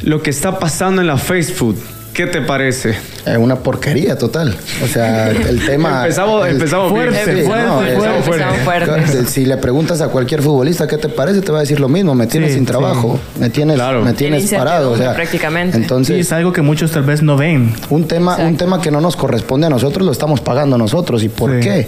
lo 0.00 0.22
que 0.22 0.30
está 0.30 0.58
pasando 0.58 1.02
en 1.02 1.06
la 1.06 1.18
Facebook. 1.18 1.78
¿Qué 2.14 2.26
te 2.26 2.40
parece? 2.40 2.96
Es 3.32 3.38
una 3.38 3.56
porquería 3.56 4.16
total. 4.16 4.56
O 4.82 4.86
sea, 4.86 5.30
el 5.30 5.64
tema. 5.64 6.04
Empezamos- 6.06 6.46
el- 6.46 6.54
empezamos. 6.54 6.90
Fuerte, 6.90 7.16
Sí, 7.18 7.42
fuerte, 7.42 7.66
no, 7.66 7.82
es- 7.84 7.94
fuerte. 7.96 8.16
Empezamos 8.18 8.58
fuerte. 8.60 9.24
Si 9.26 9.44
le 9.44 9.56
preguntas 9.56 10.00
a 10.00 10.08
cualquier 10.08 10.42
futbolista 10.42 10.86
qué 10.86 10.98
te 10.98 11.08
parece, 11.08 11.40
te 11.40 11.52
va 11.52 11.58
a 11.58 11.60
decir 11.62 11.80
lo 11.80 11.88
mismo. 11.88 12.14
Me 12.14 12.26
tienes 12.26 12.50
Sí, 12.50 12.54
sin 12.56 12.64
sí. 12.64 12.70
trabajo, 12.70 13.18
me 13.38 13.50
tienes, 13.50 13.76
Claro. 13.76 14.02
me 14.02 14.12
tienes 14.12 14.50
parado. 14.52 14.92
O 14.92 14.96
sea, 14.96 15.14
prácticamente. 15.14 15.76
Sí, 15.76 15.82
Entonces, 15.82 16.18
es 16.20 16.32
algo 16.32 16.52
que 16.52 16.62
muchos 16.62 16.90
tal 16.90 17.02
vez 17.04 17.22
no 17.22 17.36
ven. 17.36 17.74
un 17.90 18.06
tema, 18.06 18.36
un 18.36 18.56
tema 18.56 18.80
que 18.80 18.90
no 18.90 19.00
nos 19.00 19.16
corresponde 19.16 19.66
a 19.66 19.70
nosotros 19.70 20.04
lo 20.06 20.12
estamos 20.12 20.40
pagando 20.40 20.78
nosotros. 20.78 21.22
¿Y 21.22 21.28
por 21.28 21.50
Sí. 21.54 21.60
qué? 21.60 21.86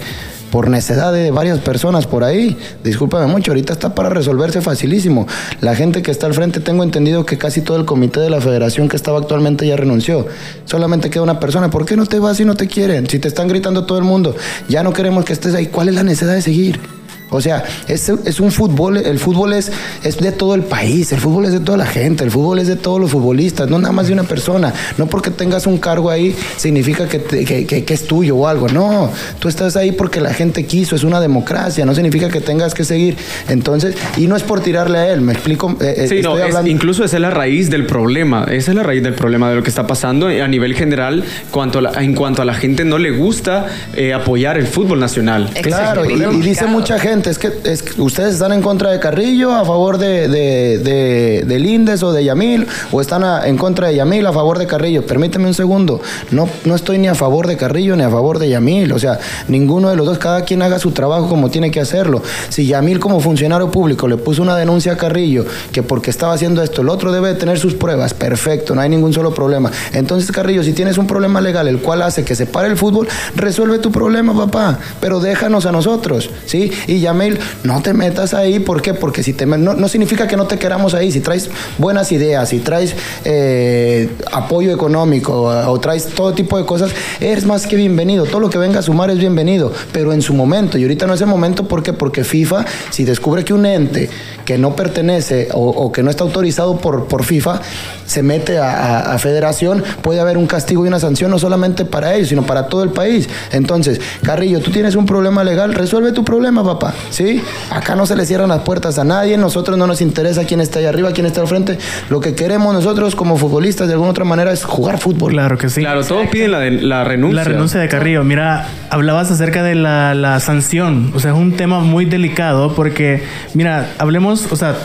Por 0.51 0.69
necedad 0.69 1.13
de 1.13 1.31
varias 1.31 1.59
personas 1.59 2.05
por 2.07 2.23
ahí. 2.23 2.57
Discúlpame 2.83 3.27
mucho, 3.27 3.51
ahorita 3.51 3.73
está 3.73 3.95
para 3.95 4.09
resolverse 4.09 4.61
facilísimo. 4.61 5.27
La 5.61 5.75
gente 5.75 6.01
que 6.01 6.11
está 6.11 6.27
al 6.27 6.33
frente, 6.33 6.59
tengo 6.59 6.83
entendido 6.83 7.25
que 7.25 7.37
casi 7.37 7.61
todo 7.61 7.77
el 7.77 7.85
comité 7.85 8.19
de 8.19 8.29
la 8.29 8.41
federación 8.41 8.89
que 8.89 8.97
estaba 8.97 9.19
actualmente 9.19 9.65
ya 9.65 9.77
renunció. 9.77 10.27
Solamente 10.65 11.09
queda 11.09 11.23
una 11.23 11.39
persona. 11.39 11.69
¿Por 11.69 11.85
qué 11.85 11.95
no 11.95 12.05
te 12.05 12.19
vas 12.19 12.37
si 12.37 12.45
no 12.45 12.55
te 12.55 12.67
quieren? 12.67 13.07
Si 13.09 13.17
te 13.19 13.27
están 13.27 13.47
gritando 13.47 13.85
todo 13.85 13.97
el 13.97 14.03
mundo, 14.03 14.35
ya 14.67 14.83
no 14.83 14.93
queremos 14.93 15.25
que 15.25 15.33
estés 15.33 15.55
ahí. 15.55 15.67
¿Cuál 15.67 15.89
es 15.89 15.95
la 15.95 16.03
necesidad 16.03 16.33
de 16.33 16.41
seguir? 16.41 17.00
O 17.33 17.39
sea, 17.41 17.63
es, 17.87 18.09
es 18.09 18.39
un 18.39 18.51
fútbol, 18.51 18.97
el 18.97 19.17
fútbol 19.17 19.53
es, 19.53 19.71
es 20.03 20.17
de 20.17 20.31
todo 20.33 20.53
el 20.53 20.63
país, 20.63 21.11
el 21.13 21.19
fútbol 21.19 21.45
es 21.45 21.53
de 21.53 21.61
toda 21.61 21.77
la 21.77 21.85
gente, 21.85 22.23
el 22.23 22.29
fútbol 22.31 22.59
es 22.59 22.67
de 22.67 22.75
todos 22.75 22.99
los 22.99 23.09
futbolistas, 23.09 23.69
no 23.69 23.79
nada 23.79 23.93
más 23.93 24.07
de 24.07 24.13
una 24.13 24.23
persona. 24.23 24.73
No 24.97 25.07
porque 25.07 25.31
tengas 25.31 25.65
un 25.65 25.77
cargo 25.77 26.09
ahí 26.09 26.35
significa 26.57 27.07
que, 27.07 27.19
te- 27.19 27.45
que, 27.45 27.65
que- 27.65 27.85
que 27.85 27.93
es 27.93 28.03
tuyo 28.05 28.35
o 28.35 28.47
algo. 28.47 28.67
No, 28.67 29.09
tú 29.39 29.47
estás 29.47 29.75
ahí 29.77 29.91
porque 29.93 30.19
la 30.21 30.33
gente 30.33 30.65
quiso, 30.65 30.95
es 30.95 31.03
una 31.03 31.19
democracia, 31.21 31.85
no 31.85 31.95
significa 31.95 32.29
que 32.29 32.41
tengas 32.41 32.73
que 32.73 32.83
seguir. 32.83 33.15
Entonces, 33.47 33.95
y 34.17 34.27
no 34.27 34.35
es 34.35 34.43
por 34.43 34.59
tirarle 34.61 34.97
a 34.97 35.13
él, 35.13 35.21
me 35.21 35.33
explico. 35.33 35.75
eh, 35.81 35.93
eh, 35.97 36.07
Sí, 36.09 36.21
no, 36.21 36.37
es- 36.37 36.67
incluso 36.67 37.03
esa 37.05 37.15
es 37.17 37.21
la 37.21 37.29
raíz 37.29 37.69
del 37.69 37.85
problema. 37.85 38.45
Esa 38.51 38.71
es 38.71 38.75
la 38.75 38.83
raíz 38.83 39.03
del 39.03 39.13
problema 39.13 39.49
de 39.49 39.55
lo 39.55 39.63
que 39.63 39.69
está 39.69 39.87
pasando 39.87 40.27
a 40.27 40.47
nivel 40.47 40.73
general 40.75 41.23
cuanto 41.49 41.79
a 41.79 41.81
la- 41.83 41.91
en 42.03 42.13
cuanto 42.13 42.41
a 42.41 42.45
la 42.45 42.53
gente 42.55 42.83
no 42.83 42.97
le 42.97 43.11
gusta 43.11 43.67
eh, 43.95 44.13
apoyar 44.13 44.57
el 44.57 44.67
fútbol 44.67 44.99
nacional. 44.99 45.49
Claro, 45.61 46.03
y, 46.09 46.13
y 46.13 46.41
dice 46.41 46.65
mucha 46.65 46.97
gente, 46.99 47.20
es 47.29 47.37
que, 47.37 47.51
es 47.63 47.83
que 47.83 48.01
ustedes 48.01 48.33
están 48.33 48.51
en 48.53 48.61
contra 48.61 48.91
de 48.91 48.99
Carrillo, 48.99 49.51
a 49.51 49.65
favor 49.65 49.97
de, 49.97 50.27
de, 50.27 50.79
de, 50.79 51.43
de 51.45 51.59
Lindes 51.59 52.03
o 52.03 52.11
de 52.11 52.23
Yamil, 52.23 52.67
o 52.91 53.01
están 53.01 53.23
en 53.45 53.57
contra 53.57 53.87
de 53.87 53.95
Yamil, 53.95 54.25
a 54.25 54.33
favor 54.33 54.57
de 54.57 54.67
Carrillo. 54.67 55.05
Permíteme 55.05 55.47
un 55.47 55.53
segundo, 55.53 56.01
no, 56.31 56.49
no 56.65 56.75
estoy 56.75 56.97
ni 56.97 57.07
a 57.07 57.15
favor 57.15 57.47
de 57.47 57.57
Carrillo 57.57 57.95
ni 57.95 58.03
a 58.03 58.09
favor 58.09 58.39
de 58.39 58.49
Yamil, 58.49 58.91
o 58.91 58.99
sea, 58.99 59.19
ninguno 59.47 59.89
de 59.89 59.95
los 59.95 60.05
dos, 60.05 60.17
cada 60.17 60.41
quien 60.41 60.61
haga 60.61 60.79
su 60.79 60.91
trabajo 60.91 61.29
como 61.29 61.49
tiene 61.49 61.71
que 61.71 61.79
hacerlo. 61.79 62.21
Si 62.49 62.65
Yamil 62.65 62.99
como 62.99 63.19
funcionario 63.19 63.71
público 63.71 64.07
le 64.07 64.17
puso 64.17 64.41
una 64.41 64.55
denuncia 64.55 64.93
a 64.93 64.97
Carrillo, 64.97 65.45
que 65.71 65.83
porque 65.83 66.09
estaba 66.09 66.33
haciendo 66.33 66.63
esto, 66.63 66.81
el 66.81 66.89
otro 66.89 67.11
debe 67.11 67.29
de 67.29 67.35
tener 67.35 67.59
sus 67.59 67.73
pruebas, 67.73 68.13
perfecto, 68.13 68.75
no 68.75 68.81
hay 68.81 68.89
ningún 68.89 69.13
solo 69.13 69.33
problema. 69.33 69.71
Entonces, 69.93 70.31
Carrillo, 70.31 70.63
si 70.63 70.73
tienes 70.73 70.97
un 70.97 71.07
problema 71.07 71.41
legal, 71.41 71.67
el 71.67 71.79
cual 71.79 72.01
hace 72.01 72.23
que 72.23 72.35
se 72.35 72.45
pare 72.45 72.67
el 72.67 72.77
fútbol, 72.77 73.07
resuelve 73.35 73.79
tu 73.79 73.91
problema, 73.91 74.33
papá, 74.35 74.79
pero 74.99 75.19
déjanos 75.19 75.65
a 75.65 75.71
nosotros, 75.71 76.29
¿sí? 76.45 76.71
Y 76.87 76.99
Yamil, 77.11 77.39
no 77.63 77.81
te 77.81 77.93
metas 77.93 78.33
ahí, 78.33 78.59
¿por 78.59 78.81
qué? 78.81 78.93
Porque 78.93 79.23
si 79.23 79.33
te 79.33 79.45
no, 79.45 79.73
no 79.73 79.87
significa 79.87 80.27
que 80.27 80.37
no 80.37 80.45
te 80.45 80.57
queramos 80.57 80.93
ahí, 80.93 81.11
si 81.11 81.19
traes 81.19 81.49
buenas 81.77 82.11
ideas, 82.11 82.49
si 82.49 82.59
traes 82.59 82.95
eh, 83.25 84.09
apoyo 84.31 84.71
económico 84.73 85.43
o, 85.43 85.79
traes 85.79 86.07
todo 86.07 86.33
tipo 86.33 86.57
de 86.57 86.65
cosas, 86.65 86.91
eres 87.19 87.45
más 87.45 87.67
que 87.67 87.75
bienvenido, 87.75 88.25
todo 88.25 88.39
lo 88.39 88.49
que 88.49 88.57
venga 88.57 88.79
a 88.79 88.81
sumar 88.81 89.09
es 89.09 89.17
bienvenido, 89.17 89.71
pero 89.91 90.13
en 90.13 90.21
su 90.21 90.33
momento, 90.33 90.77
y 90.77 90.83
ahorita 90.83 91.07
no 91.07 91.13
es 91.13 91.21
el 91.21 91.27
momento, 91.27 91.67
¿por 91.67 91.83
qué? 91.83 91.93
Porque 91.93 92.23
FIFA, 92.23 92.65
si 92.91 93.03
descubre 93.03 93.43
que 93.43 93.53
un 93.53 93.65
ente 93.65 94.09
que 94.45 94.57
no 94.57 94.75
pertenece 94.75 95.49
o, 95.53 95.69
o 95.69 95.91
que 95.91 96.03
no 96.03 96.09
está 96.09 96.23
autorizado 96.23 96.77
por, 96.77 97.05
por 97.07 97.23
FIFA, 97.23 97.61
se 98.05 98.23
mete 98.23 98.57
a, 98.57 98.71
a- 98.71 99.13
a 99.13 99.19
federación, 99.19 99.83
puede 100.01 100.19
haber 100.19 100.37
un 100.37 100.47
castigo 100.47 100.83
y 100.85 100.87
una 100.87 100.99
sanción 100.99 101.31
no 101.31 101.39
solamente 101.39 101.85
para 101.85 102.15
ellos, 102.15 102.29
sino 102.29 102.43
para 102.45 102.67
todo 102.67 102.83
el 102.83 102.89
país. 102.89 103.27
Entonces, 103.51 103.99
Carrillo, 104.23 104.59
tú 104.59 104.71
tienes 104.71 104.95
un 104.95 105.05
problema 105.05 105.43
legal, 105.43 105.73
resuelve 105.73 106.11
tu 106.11 106.23
problema, 106.23 106.63
papá. 106.63 106.93
¿Sí? 107.09 107.41
Acá 107.69 107.95
no 107.95 108.05
se 108.05 108.15
le 108.15 108.25
cierran 108.25 108.49
las 108.49 108.61
puertas 108.61 108.97
a 108.99 109.03
nadie, 109.03 109.37
nosotros 109.37 109.77
no 109.77 109.87
nos 109.87 110.01
interesa 110.01 110.45
quién 110.45 110.61
está 110.61 110.79
ahí 110.79 110.85
arriba, 110.85 111.11
quién 111.11 111.25
está 111.25 111.41
al 111.41 111.47
frente. 111.47 111.77
Lo 112.09 112.19
que 112.19 112.35
queremos 112.35 112.73
nosotros 112.73 113.15
como 113.15 113.37
futbolistas 113.37 113.87
de 113.87 113.93
alguna 113.93 114.11
otra 114.11 114.23
manera 114.25 114.51
es 114.51 114.63
jugar 114.63 114.97
fútbol. 114.99 115.31
Claro 115.31 115.57
que 115.57 115.69
sí. 115.69 115.81
Claro, 115.81 116.03
todos 116.03 116.27
piden 116.27 116.51
la, 116.51 116.59
de- 116.59 116.71
la 116.71 117.03
renuncia. 117.03 117.35
La 117.35 117.43
renuncia 117.43 117.79
de 117.79 117.87
Carrillo. 117.89 118.23
Mira, 118.23 118.67
hablabas 118.89 119.29
acerca 119.31 119.63
de 119.63 119.75
la, 119.75 120.13
la 120.15 120.39
sanción. 120.39 121.11
O 121.15 121.19
sea, 121.19 121.31
es 121.31 121.37
un 121.37 121.53
tema 121.57 121.79
muy 121.79 122.05
delicado 122.05 122.73
porque, 122.75 123.23
mira, 123.53 123.89
hablemos, 123.97 124.51
o 124.51 124.55
sea, 124.55 124.75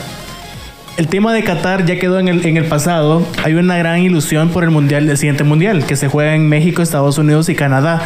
el 0.96 1.08
tema 1.08 1.32
de 1.34 1.44
Qatar 1.44 1.84
ya 1.84 1.98
quedó 1.98 2.18
en 2.18 2.28
el, 2.28 2.46
en 2.46 2.56
el 2.56 2.64
pasado. 2.64 3.22
Hay 3.44 3.54
una 3.54 3.76
gran 3.76 4.00
ilusión 4.00 4.48
por 4.48 4.64
el 4.64 4.70
mundial, 4.70 5.08
el 5.10 5.18
siguiente 5.18 5.44
mundial, 5.44 5.84
que 5.84 5.94
se 5.96 6.08
juega 6.08 6.34
en 6.34 6.48
México, 6.48 6.80
Estados 6.82 7.18
Unidos 7.18 7.48
y 7.50 7.54
Canadá. 7.54 8.02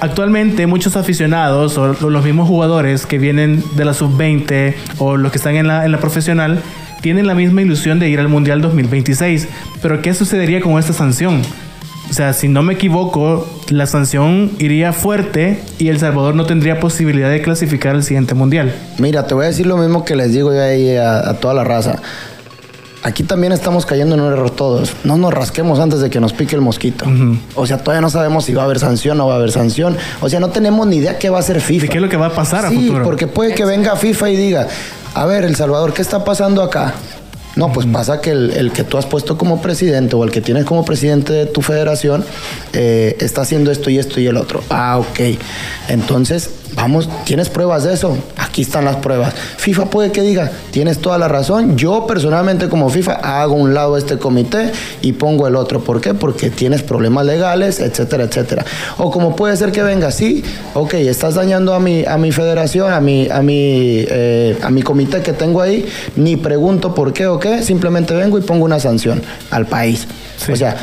Actualmente 0.00 0.66
muchos 0.66 0.96
aficionados 0.96 1.78
o 1.78 1.94
los 2.10 2.24
mismos 2.24 2.48
jugadores 2.48 3.06
que 3.06 3.18
vienen 3.18 3.62
de 3.76 3.84
la 3.84 3.94
sub-20 3.94 4.74
o 4.98 5.16
los 5.16 5.32
que 5.32 5.38
están 5.38 5.56
en 5.56 5.66
la, 5.66 5.84
en 5.84 5.92
la 5.92 5.98
profesional 5.98 6.60
tienen 7.00 7.26
la 7.26 7.34
misma 7.34 7.62
ilusión 7.62 7.98
de 7.98 8.08
ir 8.08 8.18
al 8.18 8.28
Mundial 8.28 8.60
2026. 8.60 9.48
Pero 9.82 10.02
¿qué 10.02 10.14
sucedería 10.14 10.60
con 10.60 10.78
esta 10.78 10.92
sanción? 10.92 11.42
O 12.10 12.12
sea, 12.12 12.32
si 12.32 12.48
no 12.48 12.62
me 12.62 12.74
equivoco, 12.74 13.46
la 13.70 13.86
sanción 13.86 14.52
iría 14.58 14.92
fuerte 14.92 15.60
y 15.78 15.88
El 15.88 15.98
Salvador 15.98 16.34
no 16.34 16.46
tendría 16.46 16.80
posibilidad 16.80 17.30
de 17.30 17.42
clasificar 17.42 17.94
al 17.94 18.02
siguiente 18.02 18.34
mundial. 18.34 18.74
Mira, 18.98 19.26
te 19.26 19.34
voy 19.34 19.44
a 19.44 19.48
decir 19.48 19.66
lo 19.66 19.76
mismo 19.76 20.04
que 20.04 20.14
les 20.14 20.32
digo 20.32 20.52
yo 20.52 20.62
ahí 20.62 20.96
a, 20.96 21.28
a 21.28 21.34
toda 21.34 21.54
la 21.54 21.64
raza. 21.64 22.00
Aquí 23.04 23.22
también 23.22 23.52
estamos 23.52 23.84
cayendo 23.84 24.14
en 24.14 24.22
un 24.22 24.32
error 24.32 24.50
todos. 24.50 24.94
No 25.04 25.18
nos 25.18 25.34
rasquemos 25.34 25.78
antes 25.78 26.00
de 26.00 26.08
que 26.08 26.20
nos 26.20 26.32
pique 26.32 26.54
el 26.56 26.62
mosquito. 26.62 27.04
O 27.54 27.66
sea, 27.66 27.76
todavía 27.76 28.00
no 28.00 28.08
sabemos 28.08 28.46
si 28.46 28.54
va 28.54 28.62
a 28.62 28.64
haber 28.64 28.78
sanción 28.78 29.20
o 29.20 29.24
no 29.24 29.26
va 29.26 29.34
a 29.34 29.36
haber 29.36 29.52
sanción. 29.52 29.94
O 30.22 30.30
sea, 30.30 30.40
no 30.40 30.48
tenemos 30.48 30.86
ni 30.86 30.96
idea 30.96 31.18
qué 31.18 31.28
va 31.28 31.36
a 31.36 31.40
hacer 31.40 31.60
FIFA. 31.60 31.82
¿De 31.82 31.88
qué 31.90 31.98
es 31.98 32.02
lo 32.02 32.08
que 32.08 32.16
va 32.16 32.28
a 32.28 32.34
pasar 32.34 32.64
a 32.64 32.70
sí, 32.70 32.76
futuro? 32.76 33.04
porque 33.04 33.26
puede 33.26 33.54
que 33.54 33.66
venga 33.66 33.94
FIFA 33.96 34.30
y 34.30 34.36
diga, 34.36 34.68
a 35.12 35.26
ver, 35.26 35.44
El 35.44 35.54
Salvador, 35.54 35.92
¿qué 35.92 36.00
está 36.00 36.24
pasando 36.24 36.62
acá? 36.62 36.94
No, 37.56 37.72
pues 37.72 37.86
pasa 37.86 38.22
que 38.22 38.30
el, 38.30 38.50
el 38.52 38.72
que 38.72 38.84
tú 38.84 38.96
has 38.96 39.04
puesto 39.04 39.36
como 39.36 39.60
presidente 39.60 40.16
o 40.16 40.24
el 40.24 40.30
que 40.30 40.40
tienes 40.40 40.64
como 40.64 40.84
presidente 40.84 41.34
de 41.34 41.46
tu 41.46 41.60
federación 41.60 42.24
eh, 42.72 43.16
está 43.20 43.42
haciendo 43.42 43.70
esto 43.70 43.90
y 43.90 43.98
esto 43.98 44.18
y 44.18 44.26
el 44.26 44.38
otro. 44.38 44.62
Ah, 44.70 44.98
ok. 44.98 45.38
Entonces, 45.88 46.50
vamos, 46.74 47.08
¿tienes 47.24 47.48
pruebas 47.48 47.84
de 47.84 47.94
eso? 47.94 48.16
Aquí 48.36 48.62
están 48.62 48.84
las 48.84 48.96
pruebas. 48.96 49.34
FIFA 49.56 49.86
puede 49.86 50.12
que 50.12 50.22
diga, 50.22 50.50
tienes 50.70 50.98
toda 50.98 51.18
la 51.18 51.28
razón. 51.28 51.76
Yo 51.76 52.06
personalmente 52.06 52.68
como 52.68 52.88
FIFA 52.90 53.14
hago 53.42 53.54
un 53.54 53.74
lado 53.74 53.96
este 53.96 54.18
comité 54.18 54.72
y 55.02 55.12
pongo 55.12 55.46
el 55.46 55.56
otro. 55.56 55.80
¿Por 55.80 56.00
qué? 56.00 56.14
Porque 56.14 56.50
tienes 56.50 56.82
problemas 56.82 57.26
legales, 57.26 57.80
etcétera, 57.80 58.24
etcétera. 58.24 58.64
O 58.98 59.10
como 59.10 59.36
puede 59.36 59.56
ser 59.56 59.72
que 59.72 59.82
venga, 59.82 60.10
sí, 60.10 60.44
ok, 60.74 60.94
estás 60.94 61.34
dañando 61.34 61.74
a 61.74 61.80
mi, 61.80 62.04
a 62.04 62.16
mi 62.16 62.32
federación, 62.32 62.92
a 62.92 63.00
mi, 63.00 63.28
a 63.28 63.42
mi, 63.42 64.04
eh, 64.08 64.58
a 64.62 64.70
mi 64.70 64.82
comité 64.82 65.22
que 65.22 65.32
tengo 65.32 65.60
ahí, 65.60 65.86
ni 66.16 66.36
pregunto 66.36 66.94
por 66.94 67.12
qué 67.12 67.26
o 67.26 67.38
qué, 67.38 67.62
simplemente 67.62 68.14
vengo 68.14 68.38
y 68.38 68.42
pongo 68.42 68.64
una 68.64 68.80
sanción 68.80 69.22
al 69.50 69.66
país. 69.66 70.06
O 70.52 70.56
sea, 70.56 70.76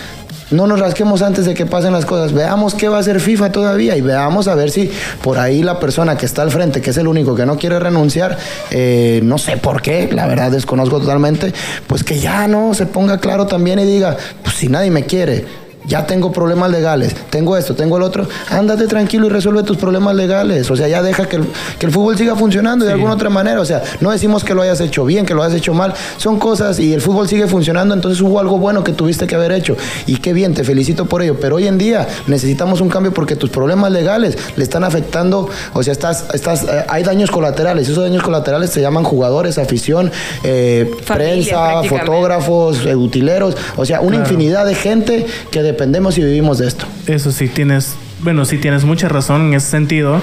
no 0.51 0.67
nos 0.67 0.79
rasquemos 0.79 1.21
antes 1.21 1.45
de 1.45 1.53
que 1.53 1.65
pasen 1.65 1.93
las 1.93 2.05
cosas. 2.05 2.33
Veamos 2.33 2.75
qué 2.75 2.87
va 2.87 2.97
a 2.97 2.99
hacer 2.99 3.19
FIFA 3.19 3.51
todavía 3.51 3.95
y 3.95 4.01
veamos 4.01 4.47
a 4.47 4.55
ver 4.55 4.69
si 4.71 4.91
por 5.21 5.39
ahí 5.39 5.63
la 5.63 5.79
persona 5.79 6.17
que 6.17 6.25
está 6.25 6.41
al 6.41 6.51
frente, 6.51 6.81
que 6.81 6.91
es 6.91 6.97
el 6.97 7.07
único 7.07 7.35
que 7.35 7.45
no 7.45 7.57
quiere 7.57 7.79
renunciar, 7.79 8.37
eh, 8.69 9.21
no 9.23 9.37
sé 9.37 9.57
por 9.57 9.81
qué, 9.81 10.09
la 10.11 10.27
verdad 10.27 10.51
desconozco 10.51 10.99
totalmente, 10.99 11.53
pues 11.87 12.03
que 12.03 12.19
ya 12.19 12.47
no 12.47 12.73
se 12.73 12.85
ponga 12.85 13.19
claro 13.19 13.47
también 13.47 13.79
y 13.79 13.85
diga, 13.85 14.17
pues 14.43 14.55
si 14.55 14.67
nadie 14.67 14.91
me 14.91 15.05
quiere, 15.05 15.45
ya 15.85 16.05
tengo 16.05 16.31
problemas 16.31 16.71
legales, 16.71 17.15
tengo 17.29 17.57
esto, 17.57 17.75
tengo 17.75 17.97
el 17.97 18.03
otro, 18.03 18.27
ándate 18.49 18.87
tranquilo 18.87 19.27
y 19.27 19.29
resuelve 19.29 19.63
tus 19.63 19.77
problemas 19.77 20.15
legales. 20.15 20.69
O 20.69 20.75
sea, 20.75 20.87
ya 20.87 21.01
deja 21.01 21.27
que 21.27 21.37
el, 21.37 21.45
que 21.79 21.87
el 21.87 21.91
fútbol 21.91 22.17
siga 22.17 22.35
funcionando 22.35 22.85
de 22.85 22.91
alguna 22.91 23.13
otra 23.13 23.29
manera. 23.29 23.59
O 23.61 23.65
sea, 23.65 23.81
no 23.99 24.11
decimos 24.11 24.43
que 24.43 24.53
lo 24.53 24.61
hayas 24.61 24.79
hecho 24.81 25.05
bien, 25.05 25.25
que 25.25 25.33
lo 25.33 25.43
hayas 25.43 25.57
hecho 25.57 25.73
mal. 25.73 25.93
Son 26.17 26.37
cosas 26.39 26.79
y 26.79 26.93
el 26.93 27.01
fútbol 27.01 27.27
sigue 27.27 27.47
funcionando, 27.47 27.93
entonces 27.93 28.21
hubo 28.21 28.39
algo 28.39 28.57
bueno 28.57 28.83
que 28.83 28.93
tuviste 28.93 29.27
que 29.27 29.35
haber 29.35 29.51
hecho. 29.51 29.75
Y 30.05 30.17
qué 30.17 30.33
bien, 30.33 30.53
te 30.53 30.63
felicito 30.63 31.05
por 31.05 31.21
ello. 31.21 31.37
Pero 31.39 31.55
hoy 31.55 31.67
en 31.67 31.77
día 31.77 32.07
necesitamos 32.27 32.81
un 32.81 32.89
cambio 32.89 33.13
porque 33.13 33.35
tus 33.35 33.49
problemas 33.49 33.91
legales 33.91 34.37
le 34.55 34.63
están 34.63 34.83
afectando, 34.83 35.49
o 35.73 35.83
sea, 35.83 35.93
estás, 35.93 36.25
estás, 36.33 36.63
eh, 36.63 36.85
hay 36.87 37.03
daños 37.03 37.31
colaterales. 37.31 37.89
Esos 37.89 38.03
daños 38.03 38.23
colaterales 38.23 38.69
se 38.69 38.81
llaman 38.81 39.03
jugadores, 39.03 39.57
afición, 39.57 40.11
eh, 40.43 40.91
Familia, 41.03 41.33
prensa, 41.33 41.83
fotógrafos, 41.83 42.85
eh, 42.85 42.95
utileros. 42.95 43.55
O 43.77 43.85
sea, 43.85 44.01
una 44.01 44.17
infinidad 44.17 44.65
de 44.65 44.75
gente 44.75 45.25
que 45.49 45.70
dependemos 45.71 46.17
y 46.17 46.23
vivimos 46.23 46.57
de 46.59 46.67
esto. 46.67 46.85
Eso 47.07 47.31
sí, 47.31 47.47
tienes, 47.47 47.95
bueno, 48.21 48.45
sí 48.45 48.57
tienes 48.57 48.83
mucha 48.83 49.09
razón 49.09 49.47
en 49.47 49.53
ese 49.55 49.69
sentido. 49.69 50.21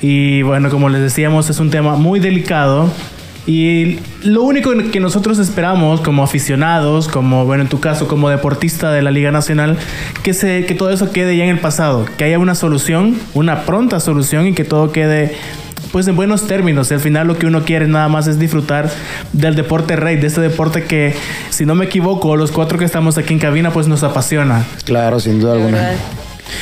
Y 0.00 0.42
bueno, 0.42 0.70
como 0.70 0.88
les 0.88 1.00
decíamos, 1.00 1.50
es 1.50 1.58
un 1.60 1.70
tema 1.70 1.96
muy 1.96 2.20
delicado. 2.20 2.90
Y 3.46 3.98
lo 4.22 4.42
único 4.42 4.70
que 4.92 5.00
nosotros 5.00 5.38
esperamos 5.38 6.02
como 6.02 6.22
aficionados, 6.22 7.08
como, 7.08 7.46
bueno, 7.46 7.62
en 7.62 7.70
tu 7.70 7.80
caso, 7.80 8.06
como 8.06 8.28
deportista 8.28 8.92
de 8.92 9.00
la 9.00 9.10
Liga 9.10 9.30
Nacional, 9.30 9.78
que, 10.22 10.34
se, 10.34 10.66
que 10.66 10.74
todo 10.74 10.90
eso 10.90 11.12
quede 11.12 11.34
ya 11.34 11.44
en 11.44 11.50
el 11.50 11.58
pasado, 11.58 12.04
que 12.18 12.24
haya 12.24 12.38
una 12.38 12.54
solución, 12.54 13.16
una 13.32 13.62
pronta 13.62 14.00
solución 14.00 14.48
y 14.48 14.52
que 14.52 14.64
todo 14.64 14.92
quede 14.92 15.34
pues 15.92 16.06
en 16.08 16.16
buenos 16.16 16.46
términos. 16.46 16.90
Al 16.92 17.00
final 17.00 17.26
lo 17.26 17.38
que 17.38 17.46
uno 17.46 17.64
quiere 17.64 17.86
nada 17.86 18.08
más 18.08 18.26
es 18.26 18.38
disfrutar 18.38 18.90
del 19.32 19.54
deporte 19.54 19.96
rey, 19.96 20.16
de 20.16 20.26
este 20.26 20.40
deporte 20.40 20.84
que, 20.84 21.14
si 21.50 21.64
no 21.66 21.74
me 21.74 21.86
equivoco, 21.86 22.36
los 22.36 22.50
cuatro 22.50 22.78
que 22.78 22.84
estamos 22.84 23.18
aquí 23.18 23.32
en 23.34 23.38
cabina, 23.40 23.70
pues 23.72 23.88
nos 23.88 24.02
apasiona. 24.02 24.64
Claro, 24.84 25.20
sin 25.20 25.40
duda 25.40 25.54
alguna. 25.54 25.90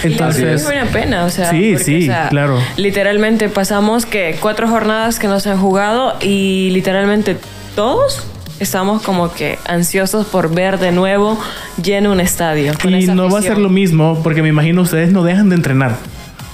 Entonces- 0.02 0.62
es 0.62 0.68
una 0.68 0.84
pena, 0.86 1.24
o 1.24 1.30
sea, 1.30 1.50
Sí, 1.50 1.70
porque, 1.72 1.84
sí, 1.84 2.02
o 2.02 2.06
sea, 2.12 2.28
claro. 2.28 2.58
Literalmente 2.76 3.48
pasamos 3.48 4.04
que 4.06 4.36
cuatro 4.40 4.68
jornadas 4.68 5.18
que 5.18 5.28
no 5.28 5.38
se 5.40 5.50
han 5.50 5.58
jugado 5.58 6.14
y 6.20 6.70
literalmente 6.72 7.36
todos 7.74 8.24
estamos 8.58 9.02
como 9.02 9.32
que 9.32 9.58
ansiosos 9.68 10.26
por 10.26 10.52
ver 10.54 10.78
de 10.78 10.90
nuevo 10.90 11.38
lleno 11.82 12.10
un 12.12 12.20
estadio. 12.20 12.72
con 12.80 12.94
Y 12.94 13.04
esa 13.04 13.14
no 13.14 13.28
va 13.30 13.38
a 13.38 13.42
ser 13.42 13.58
lo 13.58 13.68
mismo, 13.68 14.20
porque 14.24 14.42
me 14.42 14.48
imagino 14.48 14.82
ustedes 14.82 15.12
no 15.12 15.22
dejan 15.22 15.50
de 15.50 15.56
entrenar. 15.56 15.96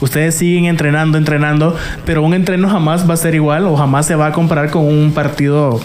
Ustedes 0.02 0.34
siguen 0.34 0.64
entrenando, 0.64 1.16
entrenando, 1.16 1.76
pero 2.04 2.22
un 2.22 2.34
entreno 2.34 2.68
jamás 2.68 3.08
va 3.08 3.14
a 3.14 3.16
ser 3.16 3.36
igual 3.36 3.66
o 3.66 3.76
jamás 3.76 4.04
se 4.04 4.16
va 4.16 4.26
a 4.26 4.32
comparar 4.32 4.70
con 4.70 4.84
un 4.84 5.12
partido 5.12 5.80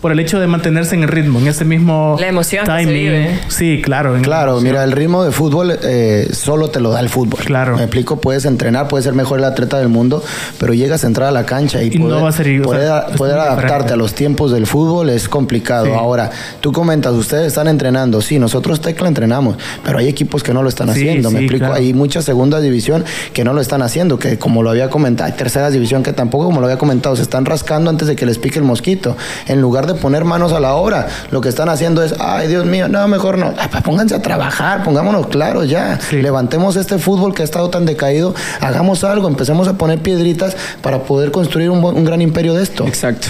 por 0.00 0.12
el 0.12 0.20
hecho 0.20 0.38
de 0.38 0.46
mantenerse 0.46 0.94
en 0.94 1.02
el 1.02 1.08
ritmo, 1.08 1.40
en 1.40 1.48
ese 1.48 1.64
mismo 1.64 2.16
La 2.20 2.28
emoción 2.28 2.64
que 2.64 2.70
se 2.70 2.78
timing. 2.78 2.94
vive. 2.94 3.40
Sí, 3.48 3.80
claro. 3.84 4.16
Claro, 4.22 4.60
mira, 4.60 4.84
el 4.84 4.92
ritmo 4.92 5.24
de 5.24 5.32
fútbol 5.32 5.76
eh, 5.82 6.28
solo 6.32 6.68
te 6.70 6.78
lo 6.80 6.90
da 6.90 7.00
el 7.00 7.08
fútbol. 7.08 7.40
Claro. 7.44 7.76
Me 7.76 7.82
explico, 7.82 8.20
puedes 8.20 8.44
entrenar, 8.44 8.86
puedes 8.88 9.04
ser 9.04 9.14
mejor 9.14 9.38
el 9.40 9.44
atleta 9.44 9.78
del 9.78 9.88
mundo, 9.88 10.22
pero 10.60 10.72
llegas 10.72 11.02
a 11.02 11.08
entrar 11.08 11.28
a 11.28 11.32
la 11.32 11.44
cancha 11.44 11.82
y, 11.82 11.88
Y 11.92 11.98
no 11.98 12.22
va 12.22 12.28
a 12.28 12.32
ser 12.32 12.60
o 12.60 12.64
poder, 12.64 12.82
sea, 12.82 13.06
poder 13.16 13.34
adaptarte 13.38 13.64
diferente. 13.66 13.92
a 13.94 13.96
los 13.96 14.14
tiempos 14.14 14.52
del 14.52 14.66
fútbol 14.68 15.10
es 15.10 15.28
complicado. 15.28 15.86
Sí. 15.86 15.92
Ahora, 15.92 16.30
tú 16.60 16.70
comentas, 16.72 17.12
ustedes 17.14 17.48
están 17.48 17.66
entrenando, 17.66 18.20
sí, 18.20 18.38
nosotros 18.38 18.80
Tecla 18.80 19.08
entrenamos, 19.08 19.56
pero 19.84 19.98
hay 19.98 20.06
equipos 20.08 20.44
que 20.44 20.54
no 20.54 20.62
lo 20.62 20.68
están 20.68 20.86
Sí, 20.94 21.00
haciendo. 21.00 21.30
Me 21.32 21.38
sí, 21.40 21.44
explico, 21.46 21.66
claro. 21.66 21.74
hay 21.80 21.92
mucha 21.92 22.22
segunda 22.22 22.60
división 22.60 23.04
que 23.32 23.42
no 23.42 23.52
lo 23.52 23.60
están 23.60 23.82
haciendo, 23.82 24.16
que 24.18 24.38
como 24.38 24.62
lo 24.62 24.70
había 24.70 24.88
comentado, 24.90 25.28
hay 25.28 25.36
tercera 25.36 25.70
división 25.70 26.04
que 26.04 26.12
tampoco, 26.12 26.44
como 26.44 26.60
lo 26.60 26.66
había 26.66 26.78
comentado, 26.78 27.16
se 27.16 27.22
están 27.22 27.44
rascando 27.44 27.90
antes 27.90 28.06
de 28.06 28.14
que 28.14 28.26
les 28.26 28.38
pique 28.38 28.60
el 28.60 28.64
mosquito. 28.64 29.16
En 29.48 29.60
lugar 29.60 29.87
de 29.88 29.94
poner 29.94 30.24
manos 30.24 30.52
a 30.52 30.60
la 30.60 30.74
obra, 30.74 31.08
lo 31.30 31.40
que 31.40 31.48
están 31.48 31.68
haciendo 31.68 32.02
es, 32.02 32.14
ay 32.20 32.46
Dios 32.46 32.64
mío, 32.64 32.88
no, 32.88 33.06
mejor 33.08 33.38
no. 33.38 33.54
Pues 33.70 33.82
pónganse 33.82 34.14
a 34.14 34.22
trabajar, 34.22 34.84
pongámonos 34.84 35.26
claros 35.26 35.68
ya. 35.68 35.98
Sí. 36.00 36.22
Levantemos 36.22 36.76
este 36.76 36.98
fútbol 36.98 37.34
que 37.34 37.42
ha 37.42 37.44
estado 37.44 37.70
tan 37.70 37.86
decaído, 37.86 38.34
hagamos 38.60 39.02
algo, 39.02 39.26
empecemos 39.26 39.66
a 39.66 39.72
poner 39.74 39.98
piedritas 39.98 40.56
para 40.82 41.00
poder 41.00 41.32
construir 41.32 41.70
un 41.70 42.04
gran 42.04 42.22
imperio 42.22 42.54
de 42.54 42.62
esto. 42.62 42.86
Exacto. 42.86 43.28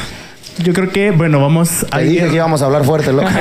Yo 0.60 0.72
creo 0.72 0.90
que, 0.90 1.10
bueno, 1.12 1.40
vamos 1.40 1.86
a 1.90 1.98
Te 1.98 2.04
dije 2.04 2.28
que 2.28 2.34
íbamos 2.36 2.62
a 2.62 2.66
hablar 2.66 2.84
fuerte, 2.84 3.12
loco. 3.12 3.28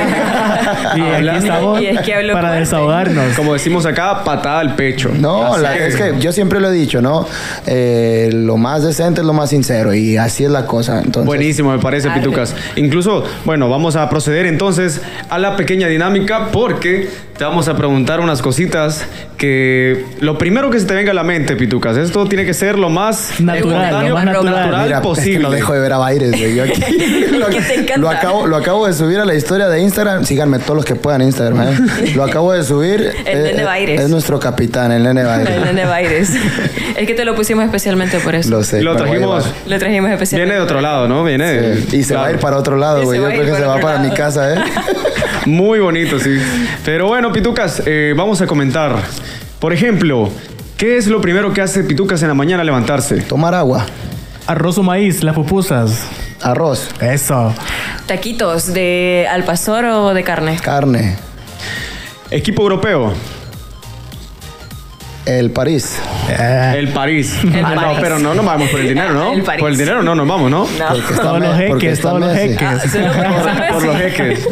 Y 0.95 1.01
aquí 1.01 1.01
Hablando- 1.15 1.45
estamos 1.45 1.81
Y 1.81 1.85
es 1.87 1.99
que 2.01 2.13
hablo 2.13 2.33
para 2.33 2.47
fuerte. 2.49 2.59
desahogarnos. 2.59 3.33
Como 3.35 3.53
decimos 3.53 3.85
acá, 3.85 4.23
patada 4.23 4.59
al 4.59 4.75
pecho. 4.75 5.09
No, 5.17 5.57
la- 5.57 5.75
es 5.77 5.95
que 5.95 6.13
yo 6.19 6.31
siempre 6.31 6.59
lo 6.59 6.69
he 6.69 6.73
dicho, 6.73 7.01
¿no? 7.01 7.27
Eh, 7.65 8.29
lo 8.33 8.57
más 8.57 8.83
decente 8.83 9.21
es 9.21 9.27
lo 9.27 9.33
más 9.33 9.49
sincero 9.49 9.93
y 9.93 10.17
así 10.17 10.43
es 10.45 10.51
la 10.51 10.65
cosa. 10.65 10.99
Entonces, 10.99 11.25
Buenísimo, 11.25 11.71
me 11.71 11.79
parece, 11.79 12.07
Dale. 12.09 12.21
Pitucas. 12.21 12.55
Incluso, 12.75 13.23
bueno, 13.45 13.69
vamos 13.69 13.95
a 13.95 14.07
proceder 14.09 14.45
entonces 14.45 15.01
a 15.29 15.39
la 15.39 15.55
pequeña 15.55 15.87
dinámica 15.87 16.49
porque 16.51 17.09
te 17.37 17.43
vamos 17.43 17.67
a 17.67 17.75
preguntar 17.75 18.19
unas 18.19 18.41
cositas 18.41 19.05
que 19.37 20.05
lo 20.21 20.39
primero 20.39 20.71
que 20.71 20.79
se 20.79 20.87
te 20.87 20.95
venga 20.95 21.11
a 21.11 21.13
la 21.13 21.23
mente, 21.23 21.55
Pitucas, 21.55 21.95
esto 21.95 22.25
tiene 22.25 22.45
que 22.45 22.55
ser 22.55 22.79
lo 22.79 22.89
más 22.89 23.39
Natural, 23.39 24.07
lo 24.09 24.15
más 24.15 24.25
natural. 24.25 24.83
Mira, 24.85 25.01
posible. 25.03 25.31
es 25.33 25.37
que 25.37 25.43
no 25.43 25.51
dejo 25.51 25.73
de 25.73 25.79
ver 25.79 25.93
a 25.93 25.97
Baires, 25.99 26.31
güey. 26.31 26.55
Yo 26.55 26.63
aquí- 26.63 26.81
lo, 27.37 27.45
que 27.47 27.61
te 27.61 27.73
encanta. 27.75 27.97
lo 27.97 28.09
acabo, 28.09 28.47
lo 28.47 28.55
acabo 28.55 28.87
de 28.87 28.93
subir 28.93 29.19
a 29.19 29.25
la 29.25 29.35
historia 29.35 29.67
de 29.67 29.79
Instagram. 29.81 30.25
Síganme 30.25 30.57
todos 30.57 30.77
los 30.77 30.85
que 30.85 30.95
puedan 30.95 31.21
Instagram. 31.21 31.61
¿eh? 31.61 32.13
Lo 32.15 32.23
acabo 32.23 32.53
de 32.53 32.63
subir. 32.63 33.01
El 33.25 33.37
Eh, 33.37 33.43
nene 33.43 33.61
eh, 33.61 33.65
Baires. 33.65 34.01
Es 34.01 34.09
nuestro 34.09 34.39
capitán, 34.39 34.91
el 34.91 35.03
nene 35.03 35.21
El 35.21 35.27
Baires. 35.27 35.61
nene 35.65 35.85
Baires. 35.85 36.31
es 36.97 37.05
que 37.07 37.13
te 37.13 37.23
lo 37.23 37.35
pusimos 37.35 37.63
especialmente 37.65 38.17
por 38.19 38.33
eso. 38.33 38.49
Lo 38.49 38.63
sé. 38.63 38.81
Lo 38.81 38.95
trajimos. 38.95 39.45
Lo 39.67 39.77
trajimos 39.77 40.09
especialmente. 40.09 40.45
Viene 40.45 40.55
de 40.55 40.61
otro 40.65 40.81
lado, 40.81 41.07
¿no? 41.07 41.23
Viene 41.23 41.45
de- 41.51 41.81
Sí, 41.83 41.97
Y 41.97 42.03
se 42.03 42.15
va 42.15 42.25
a 42.25 42.31
ir 42.31 42.39
para 42.39 42.57
otro 42.57 42.75
lado, 42.77 43.03
güey. 43.03 43.19
Yo 43.19 43.27
creo 43.27 43.45
que 43.45 43.53
se 43.55 43.65
va 43.65 43.79
para 43.79 43.99
mi 43.99 44.09
casa, 44.09 44.53
¿eh? 44.53 44.57
Muy 45.45 45.79
bonito, 45.79 46.19
sí. 46.19 46.37
Pero 46.85 47.07
bueno, 47.07 47.31
Pitucas, 47.31 47.81
eh, 47.85 48.13
vamos 48.15 48.41
a 48.41 48.47
comentar. 48.47 48.95
Por 49.59 49.73
ejemplo, 49.73 50.29
¿qué 50.77 50.97
es 50.97 51.07
lo 51.07 51.21
primero 51.21 51.53
que 51.53 51.61
hace 51.61 51.83
Pitucas 51.83 52.21
en 52.21 52.27
la 52.27 52.33
mañana 52.33 52.61
al 52.61 52.65
levantarse? 52.67 53.21
Tomar 53.21 53.53
agua, 53.55 53.85
Arroz 54.45 54.77
o 54.77 54.83
maíz, 54.83 55.23
las 55.23 55.35
pupusas. 55.35 56.03
arroz, 56.41 56.89
Eso. 57.01 57.53
Taquitos 58.05 58.73
de 58.73 59.27
al 59.29 59.43
pastor 59.43 59.85
o 59.85 60.13
de 60.13 60.23
carne. 60.23 60.57
carne, 60.61 61.15
Equipo 62.31 62.61
europeo. 62.63 63.13
El 65.27 65.51
París. 65.51 65.97
Eh, 66.29 66.73
El 66.77 66.87
París. 66.89 67.37
El 67.43 67.63
ah, 67.65 67.75
no, 67.75 67.81
París. 67.81 67.99
pero 68.01 68.19
no 68.19 68.33
nos 68.33 68.45
vamos 68.45 68.69
por 68.69 68.79
el 68.79 68.87
dinero, 68.89 69.13
¿no? 69.13 69.33
El 69.37 69.43
París. 69.43 69.59
Por 69.61 69.71
el 69.71 69.77
dinero 69.77 70.01
no 70.03 70.15
nos 70.15 70.27
vamos, 70.27 70.49
¿no? 70.51 70.59
No. 70.65 70.67
Porque 70.87 71.01
está 71.11 71.21
todos 71.21 71.39
Me- 71.39 71.47
los 71.47 71.57
jeques, 71.57 71.99
todos 72.01 72.19
los 72.19 72.33
jeques. 72.33 72.61
Ah, 72.61 73.67
Por 73.73 73.83
los 73.85 73.95
jeques. 73.97 74.47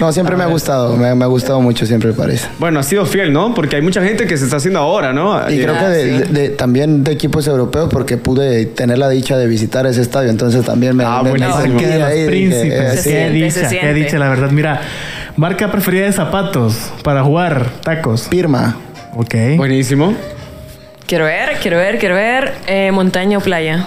No, 0.00 0.12
siempre 0.12 0.36
me 0.36 0.44
ha 0.44 0.46
gustado. 0.46 0.96
Me, 0.96 1.14
me 1.14 1.24
ha 1.24 1.28
gustado 1.28 1.60
mucho 1.60 1.84
siempre 1.86 2.10
el 2.10 2.16
París. 2.16 2.48
Bueno, 2.58 2.80
ha 2.80 2.82
sido 2.82 3.04
fiel, 3.06 3.32
¿no? 3.32 3.54
Porque 3.54 3.76
hay 3.76 3.82
mucha 3.82 4.02
gente 4.02 4.26
que 4.26 4.36
se 4.36 4.44
está 4.44 4.56
haciendo 4.56 4.80
ahora, 4.80 5.12
¿no? 5.12 5.38
Y 5.50 5.60
creo 5.60 5.78
que 5.78 5.84
de- 5.86 6.02
sí. 6.26 6.32
de- 6.32 6.40
de- 6.40 6.48
también 6.50 7.04
de 7.04 7.12
equipos 7.12 7.46
europeos 7.46 7.88
porque 7.90 8.16
pude 8.16 8.66
tener 8.66 8.98
la 8.98 9.08
dicha 9.08 9.36
de 9.36 9.46
visitar 9.46 9.86
ese 9.86 10.00
estadio, 10.02 10.30
entonces 10.30 10.64
también 10.64 10.96
me, 10.96 11.04
Ah, 11.04 11.20
me, 11.22 11.32
me 11.32 11.38
buenísimo. 11.38 11.80
de 11.80 11.98
los 11.98 12.08
ahí, 12.08 12.26
príncipes. 12.26 12.64
eh, 12.64 12.90
Se 12.90 12.90
qué 12.90 12.96
sí. 12.96 13.10
siente, 13.10 13.32
dicha, 13.32 13.50
se 13.54 13.60
qué 13.62 13.68
siente. 13.68 13.94
dicha, 13.94 14.18
la 14.18 14.28
verdad. 14.28 14.50
Mira, 14.50 14.80
marca 15.36 15.70
preferida 15.70 16.04
de 16.06 16.12
zapatos 16.12 16.74
para 17.02 17.22
jugar 17.22 17.66
tacos. 17.82 18.22
Pirma, 18.28 18.76
Ok. 19.14 19.34
Buenísimo. 19.56 20.14
Quiero 21.06 21.24
ver, 21.24 21.58
quiero 21.60 21.76
ver, 21.78 21.98
quiero 21.98 22.14
ver. 22.14 22.54
Eh, 22.66 22.90
montaña 22.92 23.38
o 23.38 23.40
playa. 23.40 23.86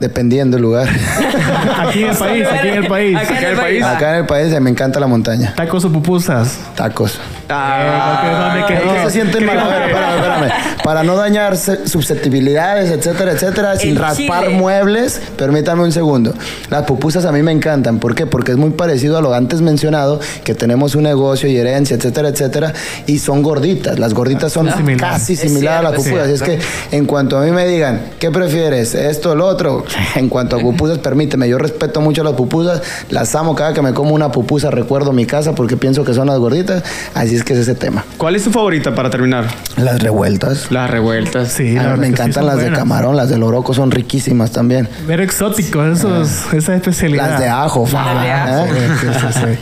dependiendo 0.00 0.56
del 0.56 0.62
lugar. 0.62 0.88
Aquí 1.78 2.02
en 2.02 2.10
el 2.10 2.16
país, 2.16 2.46
aquí 2.46 2.68
en 2.68 2.74
el 2.74 2.86
país. 2.86 3.16
Acá 3.16 3.38
en 3.38 3.44
el 3.46 3.56
país. 3.56 3.82
Acá 3.84 4.10
en 4.12 4.18
el 4.20 4.26
país 4.26 4.60
me 4.60 4.70
encanta 4.70 5.00
la 5.00 5.06
montaña. 5.06 5.54
Tacos 5.54 5.84
o 5.84 5.92
pupusas. 5.92 6.58
Tacos. 6.74 7.18
Ah. 7.48 8.64
¿Qué 8.66 8.78
se 9.04 9.10
sienten 9.10 9.46
mal? 9.46 9.58
A 9.58 9.68
ver, 9.68 9.82
espérame, 9.82 10.16
espérame. 10.16 10.82
Para 10.82 11.02
no 11.02 11.16
dañar 11.16 11.56
susceptibilidades, 11.56 12.90
etcétera, 12.90 13.32
etcétera, 13.32 13.76
sin 13.76 13.96
raspar 13.96 14.46
chile. 14.46 14.56
muebles, 14.56 15.20
permítame 15.36 15.82
un 15.82 15.92
segundo. 15.92 16.34
Las 16.70 16.84
pupusas 16.84 17.24
a 17.24 17.32
mí 17.32 17.42
me 17.42 17.52
encantan. 17.52 17.98
¿Por 17.98 18.14
qué? 18.14 18.26
Porque 18.26 18.52
es 18.52 18.58
muy 18.58 18.70
parecido 18.70 19.16
a 19.16 19.20
lo 19.20 19.32
antes 19.34 19.60
mencionado, 19.60 20.20
que 20.44 20.54
tenemos 20.54 20.94
un 20.94 21.04
negocio 21.04 21.48
y 21.48 21.56
herencia, 21.56 21.96
etcétera, 21.96 22.28
etcétera, 22.28 22.72
y 23.06 23.18
son 23.18 23.42
gorditas. 23.42 23.98
Las 23.98 24.14
gorditas 24.14 24.52
son 24.52 24.72
Similar. 24.72 25.12
casi 25.12 25.34
Es 25.34 25.40
similares 25.40 25.80
a 25.80 25.82
las 25.82 25.92
pupusas. 25.92 26.28
es 26.28 26.42
Así 26.42 26.52
es 26.52 26.60
que 26.90 26.96
en 26.96 27.06
cuanto 27.06 27.38
a 27.38 27.42
mí 27.42 27.50
me 27.50 27.66
digan, 27.66 28.00
¿qué 28.18 28.30
prefieres? 28.30 28.94
¿Esto 28.94 29.32
o 29.32 29.34
lo 29.34 29.46
otro? 29.46 29.84
En 30.16 30.28
cuanto 30.28 30.56
a 30.56 30.58
pupusas, 30.58 30.98
permíteme. 30.98 31.48
Yo 31.48 31.58
respeto 31.58 32.00
mucho 32.00 32.24
las 32.24 32.34
pupusas, 32.34 32.82
las 33.10 33.34
amo 33.34 33.54
cada 33.54 33.72
que 33.72 33.82
me 33.82 33.92
como 33.92 34.14
una 34.14 34.32
pupusa, 34.32 34.70
recuerdo 34.70 35.12
mi 35.12 35.26
casa 35.26 35.54
porque 35.54 35.76
pienso 35.76 36.04
que 36.04 36.14
son 36.14 36.26
las 36.26 36.38
gorditas. 36.38 36.82
Así 37.14 37.35
es 37.36 37.44
que 37.44 37.52
es 37.52 37.60
ese 37.60 37.74
tema. 37.74 38.04
¿Cuál 38.16 38.36
es 38.36 38.44
tu 38.44 38.50
favorita 38.50 38.94
para 38.94 39.10
terminar? 39.10 39.46
Las 39.76 40.00
revueltas. 40.02 40.70
Las 40.70 40.90
revueltas. 40.90 41.52
Sí, 41.52 41.76
Ah, 41.78 41.94
me 41.96 42.06
sí 42.06 42.12
encantan 42.12 42.46
las 42.46 42.58
de 42.58 42.70
camarón, 42.72 43.16
las 43.16 43.28
de 43.28 43.38
loroco 43.38 43.74
son 43.74 43.90
riquísimas 43.90 44.50
también. 44.52 44.88
Pero 45.06 45.22
exótico, 45.22 45.84
esos, 45.84 46.52
esa 46.52 46.74
especialidad. 46.74 47.30
Las 47.30 47.40
de 47.40 47.48
ajo, 47.48 47.88
Las 47.92 48.22
de 48.22 48.30
ajo. 48.32 48.64
¿eh? 48.66 48.88
Sí, 49.00 49.06
sí, 49.12 49.26
sí. 49.32 49.58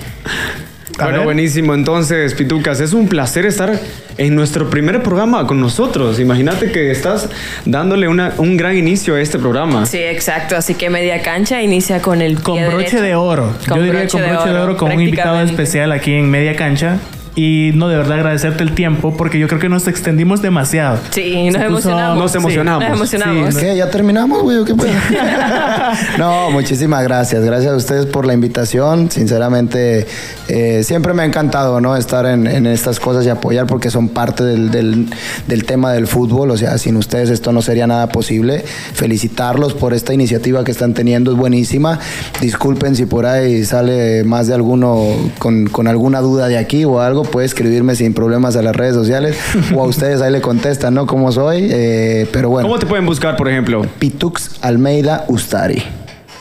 A 0.98 1.02
Bueno, 1.04 1.18
ver. 1.18 1.24
buenísimo. 1.24 1.74
Entonces, 1.74 2.34
Pitucas, 2.34 2.78
es 2.78 2.92
un 2.92 3.08
placer 3.08 3.46
estar 3.46 3.80
en 4.16 4.36
nuestro 4.36 4.70
primer 4.70 5.02
programa 5.02 5.44
con 5.44 5.60
nosotros. 5.60 6.20
Imagínate 6.20 6.70
que 6.70 6.92
estás 6.92 7.28
dándole 7.64 8.06
una- 8.06 8.32
un 8.38 8.56
gran 8.56 8.76
inicio 8.76 9.16
a 9.16 9.20
este 9.20 9.40
programa. 9.40 9.86
Sí, 9.86 9.98
exacto. 9.98 10.56
Así 10.56 10.74
que 10.74 10.90
media 10.90 11.20
cancha 11.20 11.60
inicia 11.62 12.00
con 12.00 12.22
el 12.22 12.40
Con 12.40 12.54
broche 12.60 12.76
derecho. 12.76 13.00
de 13.02 13.14
oro. 13.16 13.52
Con 13.66 13.78
Yo 13.78 13.82
diría 13.82 14.06
con 14.06 14.20
broche 14.20 14.48
de 14.50 14.58
oro, 14.60 14.76
con 14.76 14.92
un 14.92 15.00
invitado 15.00 15.40
especial 15.40 15.90
aquí 15.90 16.12
en 16.12 16.30
Media 16.30 16.54
Cancha. 16.54 16.98
Y 17.36 17.72
no, 17.74 17.88
de 17.88 17.96
verdad 17.96 18.12
agradecerte 18.18 18.62
el 18.62 18.74
tiempo 18.76 19.16
porque 19.16 19.40
yo 19.40 19.48
creo 19.48 19.58
que 19.60 19.68
nos 19.68 19.88
extendimos 19.88 20.40
demasiado. 20.40 20.98
Sí, 21.10 21.46
nos 21.50 21.56
puso- 21.56 21.66
emocionamos. 21.66 22.18
Nos 22.18 22.34
emocionamos. 22.36 22.88
Nos 22.88 22.96
emocionamos. 22.96 23.54
Sí, 23.54 23.60
¿Qué? 23.60 23.76
¿Ya 23.76 23.90
terminamos, 23.90 24.42
güey? 24.42 24.58
¿O 24.58 24.64
qué 24.64 24.74
pedo? 24.74 24.92
no, 26.18 26.50
muchísimas 26.52 27.02
gracias. 27.02 27.42
Gracias 27.44 27.72
a 27.72 27.76
ustedes 27.76 28.06
por 28.06 28.24
la 28.24 28.34
invitación. 28.34 29.10
Sinceramente, 29.10 30.06
eh, 30.48 30.82
siempre 30.84 31.12
me 31.12 31.22
ha 31.22 31.26
encantado, 31.26 31.80
¿no? 31.80 31.96
Estar 31.96 32.24
en, 32.26 32.46
en 32.46 32.66
estas 32.66 33.00
cosas 33.00 33.26
y 33.26 33.30
apoyar 33.30 33.66
porque 33.66 33.90
son 33.90 34.08
parte 34.10 34.44
del, 34.44 34.70
del- 34.70 35.08
del 35.48 35.64
tema 35.64 35.92
del 35.92 36.06
fútbol. 36.06 36.50
O 36.52 36.56
sea, 36.56 36.78
sin 36.78 36.96
ustedes 36.96 37.30
esto 37.30 37.50
no 37.52 37.62
sería 37.62 37.86
nada 37.88 38.08
posible. 38.10 38.64
Felicitarlos 38.94 39.74
por 39.74 39.92
esta 39.92 40.14
iniciativa 40.14 40.62
que 40.62 40.70
están 40.70 40.94
teniendo, 40.94 41.32
es 41.32 41.36
buenísima. 41.36 41.98
Disculpen 42.40 42.94
si 42.94 43.06
por 43.06 43.26
ahí 43.26 43.64
sale 43.64 44.22
más 44.24 44.46
de 44.46 44.54
alguno 44.54 45.04
con, 45.40 45.66
con 45.66 45.88
alguna 45.88 46.20
duda 46.20 46.46
de 46.46 46.58
aquí 46.58 46.84
o 46.84 47.00
algo, 47.00 47.23
puede 47.24 47.46
escribirme 47.46 47.94
sin 47.94 48.14
problemas 48.14 48.56
a 48.56 48.62
las 48.62 48.74
redes 48.74 48.94
sociales 48.94 49.36
o 49.74 49.82
a 49.82 49.86
ustedes 49.86 50.20
ahí 50.22 50.32
le 50.32 50.40
contestan, 50.40 50.94
¿no? 50.94 51.06
Cómo 51.06 51.32
soy. 51.32 51.68
Eh, 51.70 52.28
pero 52.32 52.50
bueno. 52.50 52.68
¿Cómo 52.68 52.78
te 52.78 52.86
pueden 52.86 53.06
buscar, 53.06 53.36
por 53.36 53.48
ejemplo? 53.48 53.84
Pitux 53.98 54.56
Almeida 54.62 55.24
Ustari. 55.28 55.82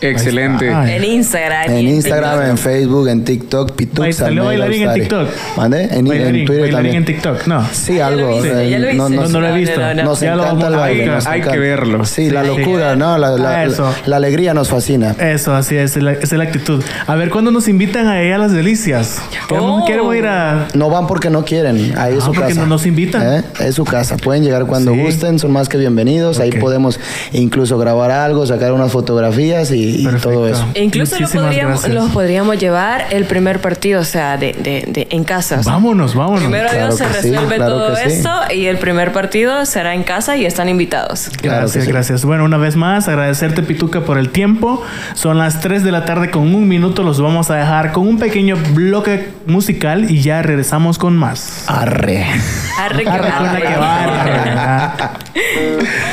Excelente. 0.10 0.70
En 0.70 1.04
Instagram. 1.04 1.72
En 1.72 1.88
Instagram, 1.88 2.42
en 2.50 2.58
Facebook, 2.58 3.08
en 3.08 3.24
TikTok, 3.24 3.72
Pitux 3.74 4.16
¿Salió 4.16 4.46
bailarín 4.46 4.84
en. 4.90 4.94
TikTok? 4.94 5.28
¿Mande? 5.58 5.84
En, 5.86 5.94
en 6.00 6.06
Bailarín, 6.06 6.46
Twitter 6.46 6.62
bailarín 6.64 6.74
también. 6.76 6.96
en 6.96 7.06
TikTok, 7.06 7.48
no. 7.48 7.68
Sí, 7.72 8.00
algo. 8.00 8.34
viste, 8.42 8.66
eh, 8.66 8.70
ya 8.70 8.80
lo 8.80 8.94
no- 8.94 9.10
No, 9.10 9.28
no 9.30 9.40
lo 9.42 9.48
he 9.48 9.60
visto. 9.60 9.80
no, 9.80 9.94
no. 9.94 10.04
Nos 10.04 10.20
Ya 10.20 10.36
lo 10.36 10.44
encanta 10.44 10.68
el 10.68 10.76
baile. 10.76 11.06
nos 11.08 11.28
Hay 11.28 11.42
que 11.42 11.58
verlo. 11.58 12.06
Sí, 12.06 12.30
la 12.30 12.42
Sí. 12.44 12.48
locura, 12.48 12.96
¿no? 12.96 13.18
La, 13.18 13.32
la- 13.32 13.50
Ah, 13.60 13.66
eso. 13.66 13.94
la 14.06 14.16
alegría 14.18 14.54
nos 14.54 14.70
fascina. 14.70 15.16
Eso, 15.20 15.54
así 15.56 15.76
es, 15.76 15.96
es 15.98 16.04
la, 16.04 16.14
esa 16.14 16.22
es 16.24 16.32
la 16.34 16.44
actitud. 16.44 16.84
A 17.08 17.16
ver, 17.16 17.30
¿cuándo 17.30 17.52
nos 17.52 17.68
invitan 17.68 18.08
a 18.08 18.22
ir 18.24 18.34
a 18.34 18.38
las 18.38 18.52
delicias? 18.52 19.22
Oh. 19.50 19.86
queremos 19.86 20.16
ir 20.16 20.26
a... 20.26 20.68
No 20.74 20.90
van 20.90 21.08
porque 21.08 21.30
no 21.30 21.44
quieren. 21.46 21.94
Ahí 21.98 22.14
es 22.14 22.20
Ah, 22.24 22.26
su 22.26 22.32
porque 22.34 22.50
casa. 22.50 22.62
no 22.62 22.68
nos 22.68 22.86
invitan. 22.86 23.38
¿Eh? 23.38 23.44
Es 23.60 23.76
su 23.76 23.86
casa. 23.86 24.18
Pueden 24.18 24.44
llegar 24.44 24.66
cuando 24.66 24.94
Sí. 24.94 25.00
gusten. 25.00 25.40
Son 25.40 25.52
más 25.52 25.70
que 25.70 25.78
bienvenidos. 25.78 26.40
Ahí 26.40 26.52
podemos 26.52 27.00
incluso 27.32 27.78
grabar 27.78 28.12
algo, 28.12 28.46
sacar 28.46 28.72
unas 28.74 28.92
fotografías 28.92 29.72
y, 29.72 29.93
y 30.00 30.08
todo 30.22 30.48
eso. 30.48 30.68
E 30.74 30.84
Incluso 30.84 31.20
lo 31.20 31.28
podríamos, 31.30 31.88
los 31.90 32.12
podríamos 32.12 32.58
llevar 32.58 33.06
el 33.12 33.26
primer 33.26 33.60
partido, 33.62 34.02
o 34.02 34.04
sea, 34.06 34.38
de, 34.38 34.54
de, 34.54 34.86
de- 34.88 35.08
en 35.10 35.24
casa. 35.24 35.60
o 35.60 35.64
sea, 35.64 35.74
Vámonos, 35.74 36.16
vámonos. 36.16 36.42
Primero 36.42 36.70
Claro 36.70 36.86
Dios 36.88 36.98
se 36.98 37.06
sí, 37.22 37.30
resuelve 37.32 37.56
claro 37.56 37.74
todo 37.74 37.96
sí. 37.96 38.02
esto 38.06 38.30
y 38.54 38.66
el 38.66 38.78
primer 38.78 39.12
partido 39.12 39.66
será 39.66 39.94
en 39.94 40.04
casa 40.04 40.36
y 40.38 40.46
están 40.46 40.70
invitados. 40.70 41.30
Claro 41.42 41.60
Gracias, 41.62 41.88
gracias. 41.88 42.26
Bueno, 42.26 42.44
una 42.46 42.58
vez 42.58 42.76
más, 42.76 43.08
agradecerte, 43.08 43.64
Pituca, 43.64 44.02
por 44.02 44.18
el 44.18 44.30
tiempo. 44.30 44.82
Son 45.14 45.38
las 45.38 45.60
3 45.62 45.84
de 45.84 45.92
la 45.92 46.06
tarde 46.06 46.30
con 46.32 46.54
un 46.54 46.68
minuto. 46.68 47.04
Los 47.04 47.22
vamos 47.22 47.50
a 47.52 47.56
dejar 47.56 47.92
con 47.92 48.08
un 48.08 48.18
pequeño 48.20 48.58
bloque 48.74 49.30
musical 49.46 50.10
y 50.10 50.22
ya 50.22 50.42
regresamos 50.42 50.98
con 50.98 51.16
más. 51.16 51.66
Arre. 51.68 52.26
Arre 52.80 53.04
que 53.04 53.10
Arre 53.10 53.30
la 53.30 53.40
barre. 53.40 53.62
que 53.62 54.50
¿verdad? 54.50 54.94